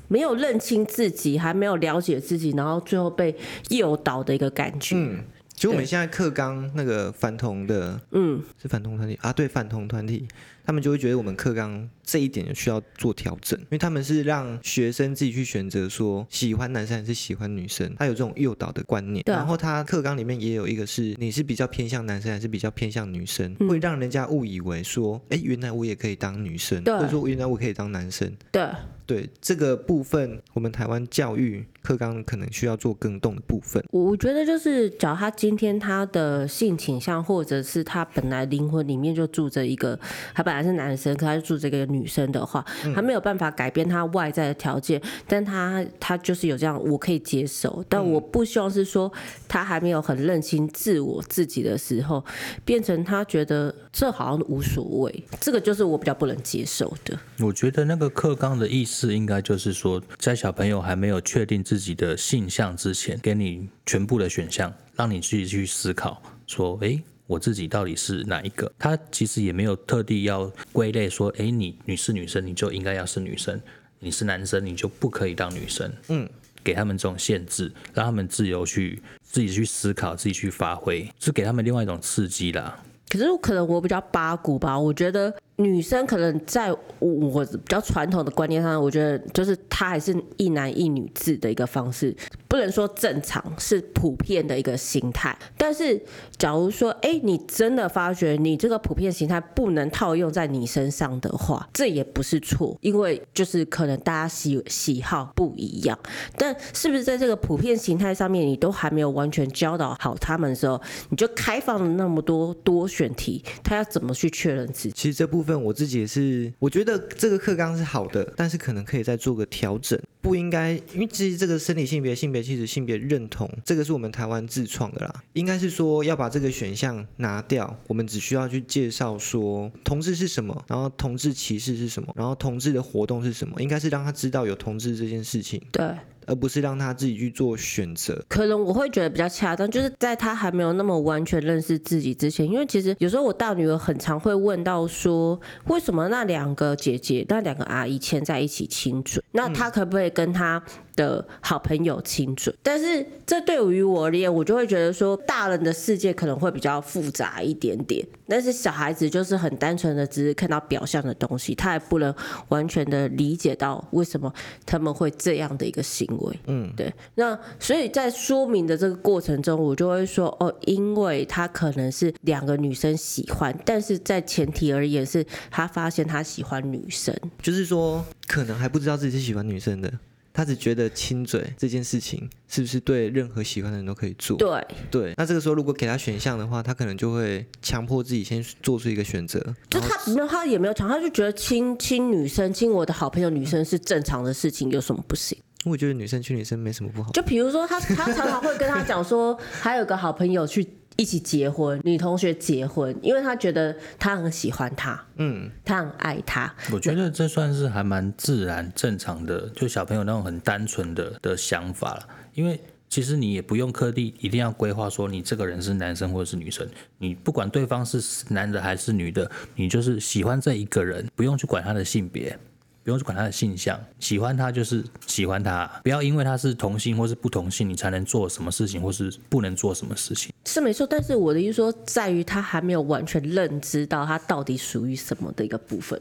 [0.09, 3.35] 没有认清自己，还没有了解自己，然后最后被
[3.71, 4.97] 诱导的一个感觉。
[4.97, 5.25] 嗯。
[5.57, 10.29] 就我们现在课纲那个反同的，嗯，是反同团体啊，对，反同团体，
[10.67, 19.25] 他们就会觉得我们课纲这一点需要做调整，因为他们是让学生自己去选择说喜欢男生还是喜欢女生，他有这种诱导的观念。
[19.27, 28.31] 然后他课纲里面也有一个是你是比较偏向男生还是比较偏向女生，会让人家误以为说，哎，原来我也可以当女生，或者说原来我可以当男生。
[28.53, 28.63] 对。
[29.07, 33.83] 对这个部分，我们台湾教育课纲可能需要做更动的部分。
[33.91, 39.99] 我我觉得就是，假如他今天他的性倾向，或者是他本来灵魂里面就住着一个，
[40.35, 47.85] 他本来是男生，可他就住着一个女生的话，他没有办法改变他外在的条件，嗯、但他他就是有这样，我可以接受。
[47.89, 49.13] 但我不希望是说
[49.47, 52.25] 他还没有很认清自我自己的时候，
[52.65, 55.25] 变成他觉得这好像无所谓。
[55.41, 57.19] 这个就是我比较不能接受的。
[57.39, 59.15] 我觉得那个课纲的意思。
[59.17, 68.71] 应该就是说，在小朋友还没有确定自己的性向之前，给你全部的选项，让你自己去思考，说，诶，我自己到底是哪一个？
[68.79, 73.59] 他其实也没有特地要归类，说，诶，你你是女生，你就应该要是女生；
[73.99, 75.93] 你是男生，你就不可以当女生。
[76.09, 76.29] 嗯，
[76.63, 82.83] 给他们这种限制，让他们自由去自己去思考，自己去发挥，是给他们另外一种刺激啦。
[83.09, 85.35] 可是可能我比较八股吧，我觉得。
[85.57, 92.15] 女生可能在我比较传统的观念上，我觉得就是她还是一男一女制的一个方式，
[92.47, 95.35] 不能说正常，是普遍的一个形态。
[95.57, 95.99] 但是，
[96.37, 105.99] 假如说，哎，你真的发觉你这个普遍形态不能套用在你身上的话，这也不是错，因为就是可能大家喜喜好不一样。
[106.37, 114.93] 但是不是在这个普遍形态上面，你都还没有完全教导好他们的时候，你就开放了那么多多选题，他要怎么去确认自己？
[114.95, 115.46] 其实这部。
[115.55, 120.01] 我自己也是，我觉得这个课纲是好的，但是可能可以再做个调整。
[120.23, 125.23] 不应该，因为其实这个生理性别、性别气质、性别认同，这个是我们台湾自创的啦。
[125.35, 135.63] 应该是说要把这个选项拿掉，我们只需要去介绍说同志是什么，然后同志歧视是什么，然后同志的活动是什么，应该是让他知道有同志这件事情。
[135.71, 135.95] 对。
[136.27, 149.23] 而不是让他自己去做选择，可能我会觉得比较恰当，就是在他还没有那么完全认识自己之前，因为其实有时候我大女儿很常会问到说，为什么那两个姐姐、那两个阿姨牵在一起亲嘴？
[149.33, 150.63] 那他可不可以跟他
[150.97, 152.53] 的好朋友亲嘴？
[152.63, 162.13] 但是这对于我而言，我就会觉得说，大人的世界可能会比较复杂一点点，但是小孩子就是很单纯的，只是看到表象的东西，他也不能
[162.49, 164.33] 完全的理解到为什么
[164.65, 166.41] 他们会这样的一个行为。
[166.47, 166.93] 嗯，对。
[167.15, 179.93] 那所以在说明的这个过程中，我就会说，哦，因为他可能是两个女生喜欢，但是在前提而言是他发现他喜欢女生，就是说可能还不知道自己是喜欢女生的。
[180.37, 184.37] 他只觉得亲嘴这件事情是不是对任何喜欢的人都可以做？
[184.37, 185.15] 对对。
[185.17, 189.41] 那这个时候如果给他选项的话，他可能就会强迫自己先做出一个选择。
[189.71, 195.39] 就他没有，他也没有强，他就觉得亲亲女生，亲我的好朋友女生是正常的事情，有什么不行？
[195.65, 197.11] 我觉得女生亲女生没什么不好。
[197.13, 200.69] 就比如说他，他他常常会跟他讲说， 还有个好朋友去。
[200.97, 206.55] 一起结婚，女同学结婚，因为她觉得她很喜欢他，嗯，她很爱他。
[206.73, 212.09] 我觉得这算是还蛮自然正常的，就小朋友那种很单纯的的想法了。
[212.35, 216.67] 因为其实你也不用刻意一定要规划说你这个人是男生或者是女生，
[216.99, 222.39] 你不管对方是男的还是女的，你就是喜欢这一个人，不用去管他的性别。
[222.87, 230.33] 不用去管他的性向，喜欢他就是喜欢他，不要因为他是同性或是不同性，你才能做什么事情或是不能做什么事情。
[230.45, 236.01] 是没错，但是我的意思说，在于他还没有完全认知到他到底属于什么的一个部分。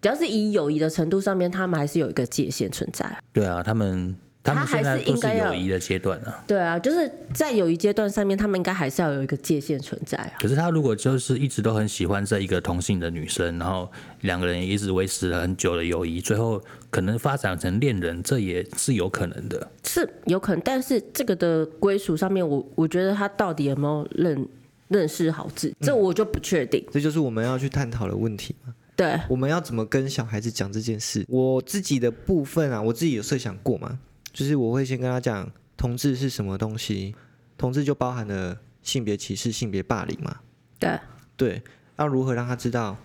[0.00, 3.14] 只要是以友谊的程度上面，他们还是有一个界限存在。
[3.34, 4.16] 对啊，他们。
[4.42, 10.32] 他们现在都是友谊的阶段啊，对啊，就是在友谊阶段上面，他们应该还是要有一个界限存在啊。
[10.40, 13.88] 可是他如果就是一直都很喜欢这一个同性的女生，然后
[14.22, 19.70] 两个人一直维持了很久的友谊，最后可能发展成恋人，这也是有可能的。
[19.84, 24.48] 是有可能，但是这个的归属上面，我我觉得他到底有没有认
[24.88, 26.84] 认识好自己，这我就不确定。
[26.90, 28.74] 这就是我们要去探讨的问题嘛。
[28.96, 31.24] 对，我们要怎么跟小孩子讲这件事？
[31.28, 33.98] 我自己的部分啊，我自己有设想过嘛。
[34.32, 37.14] 就是我会先跟他讲同志是什么东西，
[37.58, 40.36] 同志就包含了性别歧视、性别霸凌嘛。
[40.78, 40.98] 对
[41.36, 41.62] 对，
[41.96, 42.96] 要如何让他知道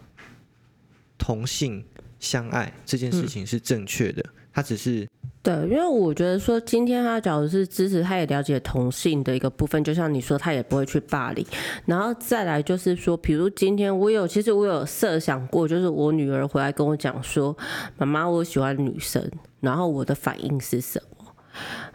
[1.18, 1.84] 同性
[2.20, 4.24] 相爱这件事情是正确的？
[4.26, 5.08] 嗯、他只是
[5.44, 11.46] 对，因为我觉得说今天他假如是支持，他也了解同性的一个部分，就像你说，他也不会去霸凌。
[11.86, 17.56] 然后再来就是说，比如今天我有，其实我有设想过，就是我女儿回来跟我讲说
[17.98, 19.30] ：“妈妈，我喜欢女生。”
[19.62, 21.17] 然后我的反应是什么？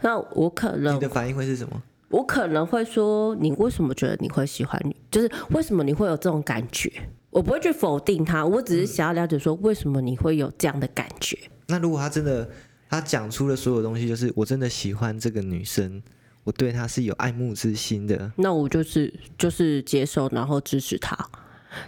[0.01, 1.81] 那我可能你的反应会是什么？
[2.09, 4.95] 我可能会说，你为什么觉得你会喜欢你？
[5.09, 6.91] 就是为什么你会有这种感觉？
[7.31, 11.37] 我不会去否定他，我只是想要了解说，为什么你会有这样的感觉？
[11.45, 11.49] 嗯。
[11.69, 12.47] 那如果他真的
[12.89, 16.03] 他讲出了所有东西，就是我真的喜欢这个女生，
[16.43, 21.17] 我对她是有爱慕之心的，那我就是就是接受，然后支持他。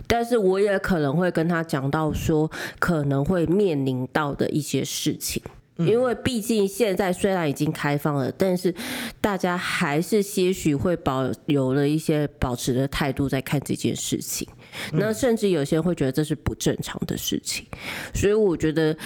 [0.08, 2.50] 但是我也可能会跟他讲到说，
[2.80, 5.44] 可能会面临到的一些事情。
[5.78, 8.74] 因为毕竟现在虽然已经开放了，但是
[9.20, 14.48] 大家还是些许会保留了一些保持的态度在看这件事情。
[14.94, 17.66] 那甚至有些人会觉得这是不正常的事情。
[18.14, 18.98] 所以我觉得，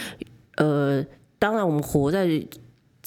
[0.57, 1.05] 呃，
[1.37, 2.27] 当然我们活在。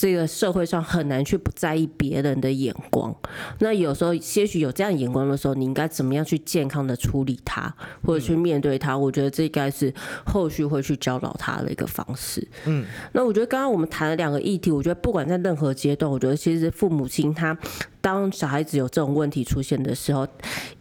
[0.02, 3.14] 这个社会上很难去不在意别人的眼光，
[3.60, 7.72] 那有时候些许有这样眼光的时候，你应该怎么样去健康的处理它，
[8.04, 8.98] 或者去面对它？
[8.98, 9.94] 我觉得这应该是
[10.26, 12.44] 后续会去教导他的一个方式。
[12.64, 17.56] 嗯，那我觉得刚刚我们谈了两个议题，我觉得不管在任何阶段，我觉得其实父母亲他。
[18.02, 20.26] 当小孩子有这种问题出现的时候，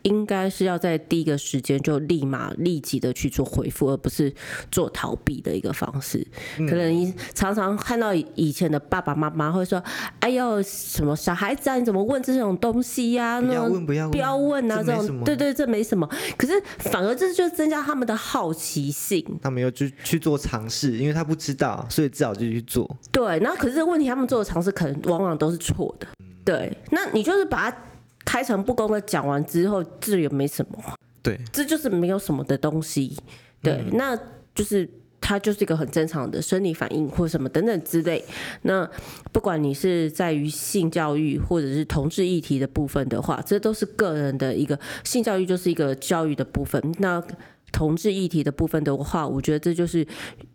[0.01, 4.33] 应该是要在第一个时间就立马立即的去做回复，而不是
[4.71, 6.25] 做逃避的一个方式。
[6.57, 9.81] 嗯、可能你常常看到以前的爸爸妈妈会说
[10.19, 13.41] ：“哎呦，什么小孩子啊，你怎么问这种东西呀、啊？
[13.41, 14.83] 不要问，不要问，不要问啊！
[14.83, 16.09] 这种对对，这没什么。
[16.35, 22.97] 可是反而这就增加他们的好奇心，他们要去去做尝试，因为他不知道，所以只好就去做。
[23.11, 26.07] 对，然后可是这个问题，他们做的尝试可能往往都是错的。
[26.43, 27.77] 对，那你就是把它
[28.25, 30.77] 开诚布公的讲完之后，这也没什么。
[31.21, 33.15] 对，这就是没有什么的东西。
[33.61, 34.17] 对，嗯、那
[34.55, 34.89] 就是
[35.19, 38.23] 它就是一个很正常的生理反应或什么等等之类。
[38.63, 38.89] 那
[39.31, 46.81] 不管你是在于性教育或者是同志议题的部分的话，这都是个人的一个性教育就是一个教育的部分。
[46.97, 47.23] 那
[47.71, 50.05] 同志议题的部分的话，我觉得这就是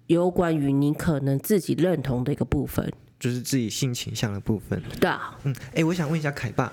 [0.09, 2.93] 有关于你可能自己认同的一个部分。
[3.27, 4.81] 就是自己性倾向的部分。
[5.01, 6.73] 对啊，嗯，哎、欸，我想问一下凯爸，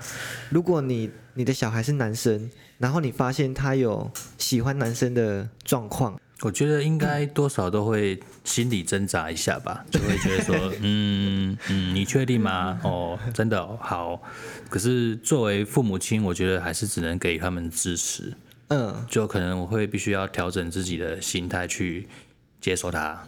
[0.51, 2.47] 如果你你的小孩是男生，
[2.77, 12.79] 然后你发现他有喜欢男生的状况，我觉得应该多少都会心里挣扎一下吧，就会觉得说， 嗯嗯，你确定吗？
[12.83, 14.21] 哦，真的、哦、好。
[14.69, 18.31] 可是作为父母亲，我觉得还是只能给他们支持。
[18.67, 22.07] 嗯，就可能我会必须要调整自己的心态去
[22.61, 23.27] 接受他。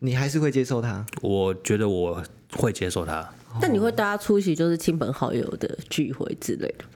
[0.00, 1.06] 你还是会接受他？
[1.22, 2.24] 我觉得我。
[2.52, 3.28] 会接受他，
[3.60, 6.90] 但你会带他出席就是亲朋好友的聚会之类的吗？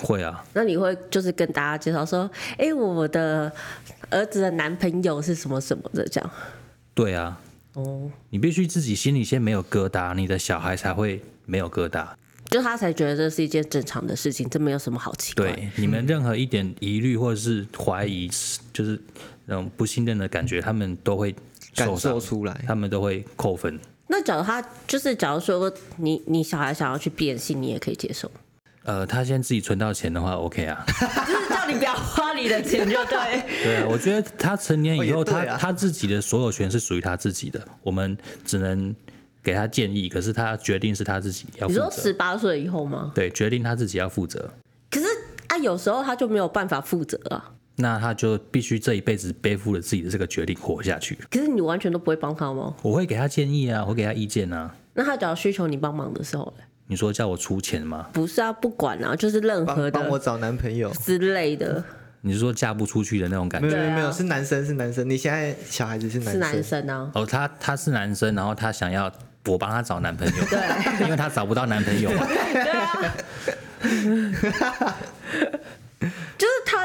[0.00, 0.44] 会啊。
[0.54, 3.52] 那你会就是跟大家介绍说，哎、欸，我的
[4.10, 6.30] 儿子的男朋友是什么什么的这样？
[6.94, 7.40] 对啊。
[7.74, 8.10] 哦。
[8.30, 12.06] 你必须自己心里先没有疙瘩，你的小孩才会没有疙瘩，
[12.46, 15.52] 就他才觉得这是一件正常的事情，这没有什么好奇怪。
[15.52, 18.30] 对，你们任何一点疑虑或者是怀疑，
[18.72, 19.00] 就是
[19.46, 21.34] 那种不信任的感觉，他们都会
[21.74, 23.78] 感受出来，他们都会扣分。
[24.12, 28.30] 那假如他就是，假如说你你小孩想要去变性，你也可以接受。
[28.84, 30.84] 呃，他先自己存到钱的话，OK 啊。
[31.26, 33.42] 就是叫你不要花你的钱就对。
[33.64, 38.94] 对啊，我觉得他成年以后，他他自己的所有权是属于他自己的，我们只能
[39.42, 41.84] 给他建议，可是他决定是他自己要负责。
[41.86, 43.12] 你说十八岁以后吗？
[43.14, 44.52] 对，决定他自己要负责。
[44.90, 45.06] 可是
[45.48, 47.50] 啊，有时候他就没有办法负责啊。
[47.76, 51.18] 那他就必须这一辈子背负了自己的这个决定活下去。
[51.30, 52.74] 可是你完全都不会帮他吗？
[52.82, 54.74] 我会给他建议啊，我会给他意见啊。
[54.94, 56.52] 那他只要需求你帮忙的时候，
[56.86, 58.08] 你说叫我出钱吗？
[58.12, 61.82] 不是啊，不管啊，就是任何的帮我找男朋友之类的。
[62.20, 63.68] 你是说嫁不出去的那种感觉？
[63.68, 65.08] 没有没有，是男生是男生。
[65.08, 67.10] 你现在小孩子是男生，是男生啊。
[67.14, 69.10] 哦，他他是男生，然后他想要
[69.46, 70.60] 我帮他找男朋友，对，
[71.04, 72.10] 因为他找不到男朋友。
[72.52, 73.12] 对啊。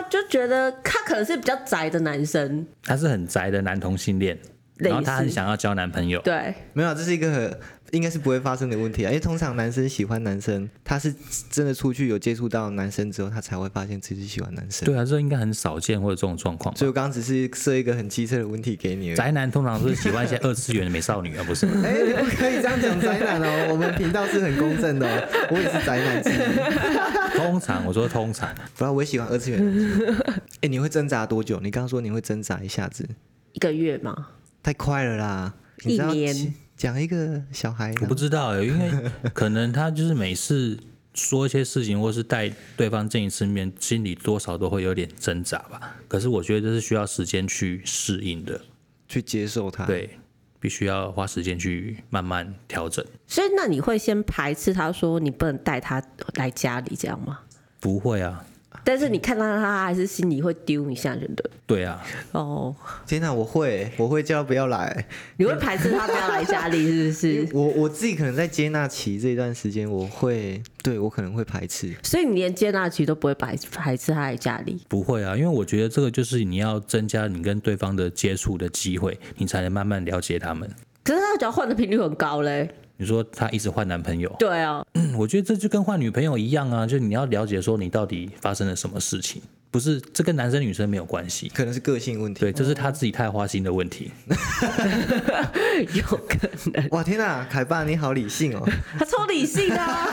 [0.10, 4.38] 就觉得他可能是比较宅的男生，他是很宅的男同性恋，
[4.78, 6.22] 然后他很想要交男朋友。
[6.22, 7.60] 对，没有，这是一个很
[7.92, 11.14] 应该是不会发生的问题啊，因为通常男生喜欢男生，他是
[11.50, 14.86] 真的出去有接触到男生之后，他才会发现自己喜欢男生。
[14.86, 16.76] 对啊，这应该很少见或者这种状况。
[16.76, 19.16] 所以我刚刚只是设一个很机车的问题给你。
[19.16, 21.66] 宅男通常都是喜欢一些二次元的美少女啊，不是？
[21.84, 27.38] 哎、欸，你不可以这样讲宅男哦， 我们频道是很公正的哦，我也是宅男之一。
[27.38, 29.60] 通常我说通常，不然我也喜欢二次元。
[30.08, 31.60] 哎、欸，你会挣扎多久？
[31.62, 33.08] 你刚刚说你会挣扎一下子，
[33.54, 34.28] 一个月吗？
[34.62, 35.54] 太快了啦！
[35.84, 36.54] 一年。
[36.78, 40.78] 讲一个小孩，我不知道，因为可能他就是每次
[41.16, 42.48] 说一些事情，或是带
[42.78, 45.96] 对方见一次面，心里多少都会有点挣扎吧。
[46.08, 48.62] 可是我觉得这是需要时间去适应的，
[49.08, 49.86] 去接受他。
[49.86, 50.20] 对，
[50.60, 53.04] 必须要花时间去慢慢调整。
[53.26, 56.02] 所以，那你会先排斥他说你不能带他
[56.36, 57.40] 来家里这样吗？
[57.80, 58.46] 不会啊。
[58.84, 62.02] 但是你看到他还是心里会丢一下，觉得对啊。
[62.32, 62.74] 哦，
[63.06, 65.06] 天哪，我会，我会叫他不要来。
[65.38, 67.48] 你会排斥他不要来家里，是不是？
[67.58, 71.94] 我我自己可能在接纳期这一段时间，我会对我可能会排斥。
[72.04, 74.82] 所以你连接纳期都不会排排斥他来家里？
[74.88, 80.70] 不会啊，因为我觉得这个就是你要增加你跟对方的接触的机会，你才能慢慢了解他们。
[81.04, 82.70] 可是他只要换的频率很高嘞。
[82.98, 84.36] 你说他一直换男朋友？
[84.40, 84.84] 对啊，
[85.18, 92.40] 我觉得这就跟换女朋友一样啊，就你要了解说你到底发生了什么事情，不是这跟男生女生没有关系，可能是个性问题。
[92.40, 94.12] 对，这是他自己太花心的问题，
[95.94, 96.90] 有可能。
[96.90, 98.68] 哇，天哪，凯爸你好理性哦，
[98.98, 100.08] 他超理性的啊。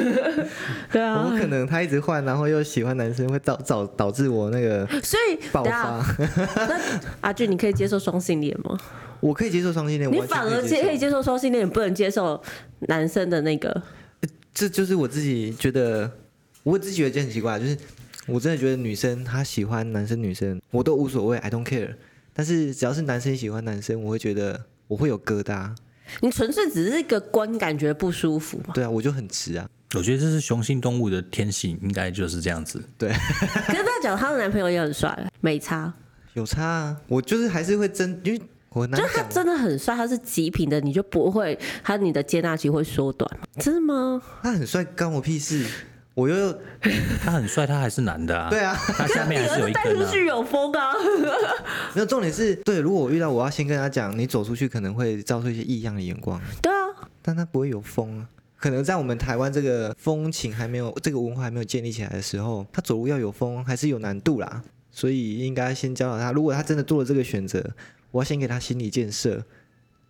[0.90, 6.02] 对啊，我可能他一直换，然后又喜欢男生，会导导导致我那个所以爆发。
[6.56, 6.80] 那
[7.20, 8.78] 阿俊，你可以接受双性恋吗？
[9.20, 12.42] 我可以接受双性恋，你反而接可以接受双性恋，你不能接受
[12.80, 13.82] 男生的那个。
[14.52, 16.10] 这就是我自己觉得，
[16.62, 17.76] 我自己觉得这很奇怪，就是
[18.26, 21.94] 我真的觉得女生她喜欢男生女生，我都无所谓，I don't care。
[22.32, 25.74] 但是只要是男生喜欢男生，我会觉得我会有疙瘩。
[26.20, 28.74] 你纯粹只是一个观感觉不舒服嘛？
[28.74, 29.68] 对啊，我就很直啊。
[29.94, 32.82] 我觉得这是雄性动物的天性，应该就是这样子。
[32.96, 33.10] 对。
[33.10, 35.92] 可是他讲她的男朋友也很帅，没差。
[36.34, 38.40] 有差啊，我就是还是会争，因为。
[38.72, 44.22] 我就他真的很帅，他是极品的，你就不会他你的接纳期会缩短，真的吗？
[44.42, 45.66] 他很帅，关我屁事！
[46.14, 46.56] 我又
[47.20, 48.48] 他很帅，他还是男的啊？
[48.48, 49.84] 对啊，他下面还是有一根啊。
[49.84, 50.92] 带出去有风啊！
[51.94, 56.40] 没有重点是对，如果我遇到，我要先跟他讲，你走出去可能会遭受一些异样的眼光。
[56.62, 58.28] 对啊，但他不会有风啊。
[58.56, 64.62] 可能在我们台湾这个风情还没有，这个文化还没有建立起来的时候，他走路要有风还是有难度啦。
[64.92, 67.64] 所以应该先教导他，如果他真的做了这个选择。
[68.10, 69.44] 我要先给他心理建设，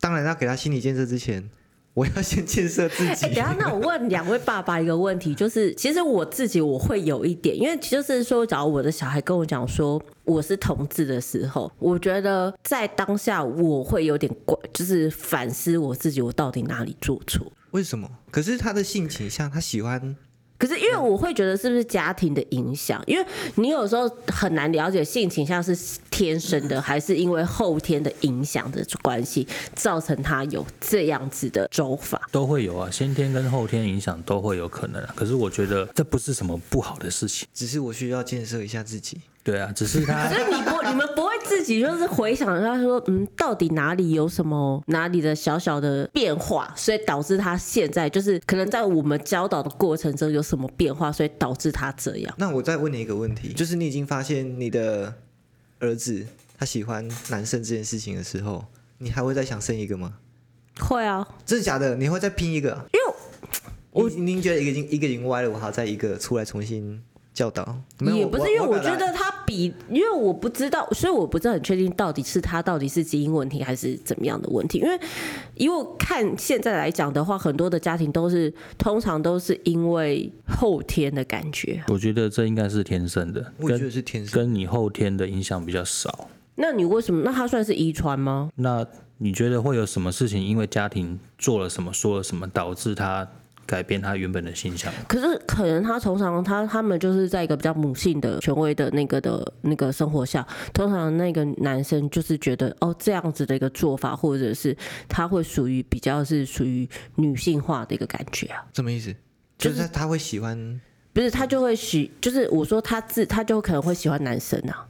[0.01, 1.49] 当然要给他心理建设之前，
[1.95, 3.27] 我要先建设自己。
[3.27, 17.53] 欸，等下，那我问两位爸爸一个问题，就是其实我自己我会有一点，因为就是说，假如我的小孩跟我讲说我是同志的时候，我觉得在当下我会有点怪，就是反思我自己，我到底哪里做错？
[17.73, 18.09] 为什么？
[18.31, 20.17] 可是他的性倾向，他喜欢。
[20.61, 23.03] 可是因为我会觉得是不是家庭的影响？
[23.07, 25.75] 因为你有时候很难了解性倾向是
[26.11, 32.21] 天生的，还是因为后天的影响的关系，造成他有这样子的走法。
[32.31, 35.15] 都会有啊，先天跟后天影响都会有可能啊。
[35.17, 39.19] 可是我觉得这不是什么不好的事情，只是我需要建设一下自己。
[39.43, 40.29] 对啊，只是他。
[40.29, 52.35] 可是你不， 你们不会自己就是回想一下说，嗯，到底哪里有什么哪里的小小的变化，所以导致他现在就是可能在我们教导的过程中有什么变化，所以导致他这样。
[52.37, 55.15] 那我再问你一个问题，就是你已经发现你的
[55.79, 56.27] 儿子
[56.59, 58.63] 他喜欢男生这件事情的时候，
[58.99, 60.15] 你还会再想生一个吗？
[60.79, 61.97] 会啊，真的假的？
[61.97, 62.69] 你会再拼一个？
[62.93, 63.15] 因为
[63.91, 67.03] 我您觉得一个已经一个已经歪了，我还要再一个出来重新。
[67.41, 67.75] 教导。
[68.01, 74.79] 也不是因为我觉得他比，因为我不知道，所以我不是很确定到底是他到底是基因问题还是怎么样的问题。
[74.79, 75.01] 因为
[75.55, 81.83] 因为看现在来讲的话，很多的家庭都是通常都是因为后天的感觉。
[81.89, 86.29] 我觉得这应该是天生的，我觉得是天生，跟你后天的影响比较少。
[86.57, 87.23] 那你为什么？
[87.25, 88.51] 那他算是遗传吗？
[88.57, 88.87] 那
[89.17, 90.43] 你觉得会有什么事情？
[90.45, 93.27] 因为家庭做了什么，说了什么，导致他
[93.71, 94.93] 改变他原本的形象？
[95.07, 100.45] 可是可能他通常他他们就是在一个比较母性的权威的那个的那个生活下，
[100.75, 104.77] 通常那个男生就是觉得哦这样子的一个做法，或者是
[105.09, 108.67] 他会属于比较是属于女性化的一个感觉啊？
[108.75, 109.15] 什么意思？
[109.57, 110.81] 就是他他会喜欢？
[111.13, 114.85] 不是他就会喜，就是我说他自他就可能会喜欢男生啊。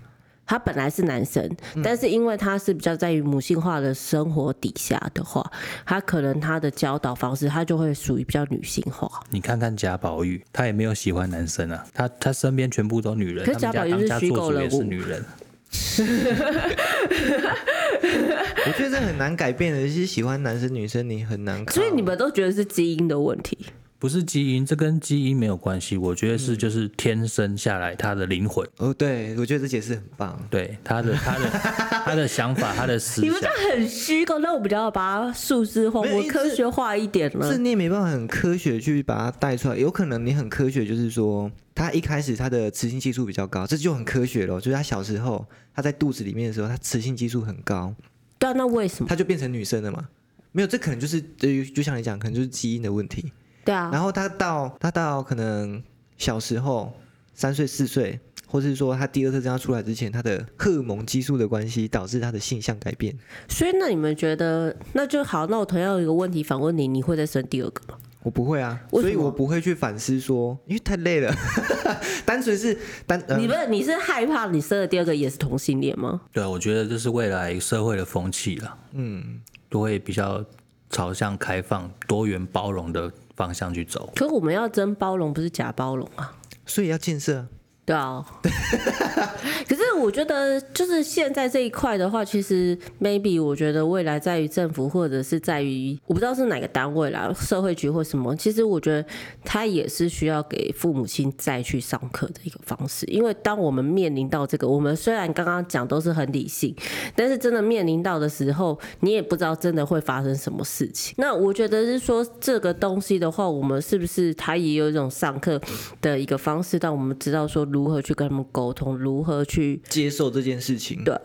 [0.50, 1.48] 他本来是男生，
[1.80, 5.48] 但是因为他是比较在于母性化的生活底下的话，
[5.86, 9.08] 他可能他的教导方式，他就会属于比较女性化。
[9.30, 13.46] 你看看贾宝玉，他也没有喜欢男生啊，他他身边全部都女人。
[13.46, 15.24] 可是贾宝玉是虚构人物，是女人。
[18.66, 21.64] 我觉得这很难改变的，是喜欢男生女生你很难。
[21.70, 23.56] 所以你们都觉得是基因的问题。
[24.00, 25.94] 不是基因，这跟基因没有关系。
[25.98, 28.66] 我觉得是就是天生下来他的灵魂。
[28.78, 30.42] 哦，对，我觉得这解释很棒。
[30.48, 31.50] 对，他的他的
[32.06, 33.24] 他的想法，他的思想。
[33.24, 37.52] 你们这很虚构，那我比较把它数字化，我科学化一点了。
[37.52, 39.76] 是你也没办法很科学去把它带出来。
[39.76, 44.58] 有可能你很科学，就是说他一开始他的雌性激素比较高，这就很科学了。
[44.58, 47.94] 就是他小时候他在肚子里面的时候，他雌性激素很高。
[48.38, 50.08] 对啊，那为什么他就变成女生了嘛？
[50.52, 53.30] 没有，这可能就是对于就像你讲，可能就是基因的问题。
[53.64, 55.82] 对啊，然后他到他到可能
[56.16, 56.92] 小时候
[57.34, 63.16] 三岁四岁，或是说他第二次这样出来之前，他的荷尔蒙激素的关系导致他的性向改变。
[63.48, 65.46] 所以那你们觉得那就好？
[65.46, 67.98] 那我同样有一个问题反问你：你会再生第二个吗？
[68.22, 71.34] 我不会啊，所以我不会去反思说，因为太累了，
[72.26, 73.18] 单纯是单。
[73.38, 76.20] 你不是你是害怕你生的第二个也是同性恋吗？
[76.30, 79.40] 对，我觉得这是未来社会的风气了，嗯，
[79.70, 80.44] 都会比较
[80.90, 83.10] 朝向开放、多元、包容的。
[83.40, 86.36] 方向去走，可我们要真包容，不是假包容啊，
[86.66, 87.46] 所以要建设。
[87.90, 88.24] 对啊，
[89.68, 99.04] 可是我觉得就是现在这一块的话，其实 maybe 我觉得未来在于政府或者是在于我不知道是哪个单位啦，社会局或什么，其实我觉得
[99.44, 106.72] 他也是需要给父母亲再去上课的一个方式，因为当我们面临到这个，我们虽然刚刚讲都是很理性，
[107.16, 111.12] 但是真的面临到的时候，你也不知道真的会发生什么事情。
[111.18, 115.60] 那我觉得是说这个东西的话，我们是不是他也有一种上课
[116.00, 121.02] 的一个方式，让我们知道说如何去跟他们沟通，如何去接受这件事情？
[121.04, 121.16] 对，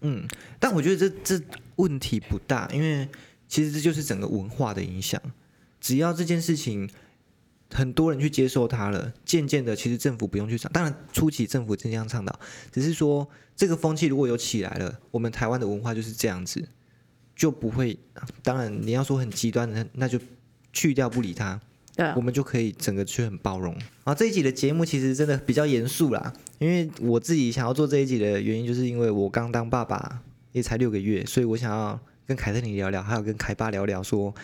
[0.00, 0.26] 嗯，
[0.58, 1.44] 但我觉得这这
[1.76, 3.08] 问题不大，因为
[3.48, 5.20] 其实这就是整个文化的影响。
[5.80, 6.88] 只要这件事情
[7.70, 10.70] 很多人去接受它了，渐渐的，其实政府不用去倡。
[10.72, 12.38] 当然初期政府这样倡导，
[12.72, 16.66] 只是说这个风气如果有起来了，我们台湾的文化就是这样子，
[17.36, 17.98] 就不会。
[18.42, 20.18] 当然你要说很极端的，那就
[20.72, 21.60] 去掉不理他。
[21.96, 23.76] 对，我们就可以整个去很包容。
[24.02, 30.20] 啊，这一集的节目其实真的比较严肃啦，因为我自己想要做这一集的原因，就是因为我刚当爸爸
[30.50, 34.34] 也才六个月，所以我想要跟凯特你聊聊，还有跟凯爸聊聊，说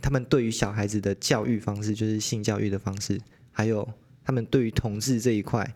[0.00, 3.88] 他们对于小孩子的教育方式，就是性教育的方式，还有
[4.22, 5.74] 他们对于同志这一块。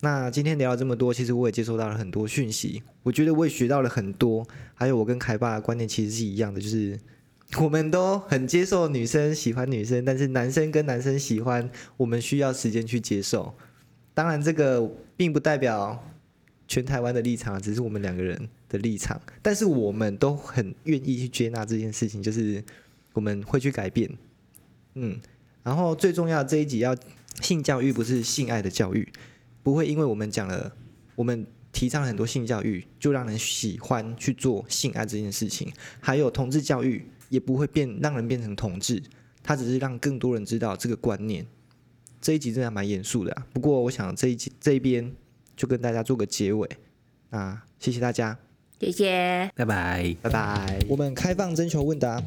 [0.00, 6.98] 那今天聊了这么多，其实我也接收到了很多讯息，我觉得我也学到了很多，还有我跟凯爸的观念其实是一样的，就是。
[7.62, 13.56] 我们都很接受女生喜欢女生，但是男生跟男生喜欢，我们需要时间去接受。
[14.12, 16.04] 当然，这个并不代表
[16.66, 19.20] 全台湾的立场，只是我们两个人的立场。
[19.42, 22.62] 但是我们都很愿意去接纳这件事情，就是
[23.12, 24.10] 我们会去改变。
[24.94, 25.20] 嗯，
[25.62, 26.96] 然后最重要这一集要
[27.40, 29.08] 性教育不是性爱的教育，
[29.62, 30.74] 不会因为我们讲了，
[31.14, 35.72] 我们提倡很多性教育，就让人喜欢去做性爱这件事情。
[36.00, 37.06] 还有同志教育。
[37.28, 39.02] 也不会变让人变成同志，
[39.42, 41.46] 他只是让更多人知道这个观念。
[42.20, 45.12] 这一集真的蛮严肃的啊，不过我想这一集这一边
[45.56, 46.68] 就跟大家做个结尾。
[47.30, 48.36] 那谢谢大家，
[48.80, 50.78] 谢谢，拜拜，拜拜。
[50.88, 52.20] 我们开放征求问答，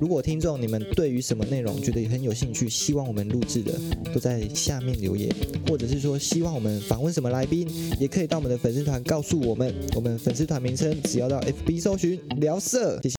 [0.00, 3.78] 如果听众你们对于什么内容觉得很有兴趣，希望我们录制的，
[4.12, 5.32] 都在下面留言，
[5.68, 7.68] 或者是说希望我们访问什么来宾，
[8.00, 9.72] 也可以到我们的粉丝团告诉我们。
[9.94, 13.16] 我们粉丝团名称只要到 FB 搜寻聊色，谢谢。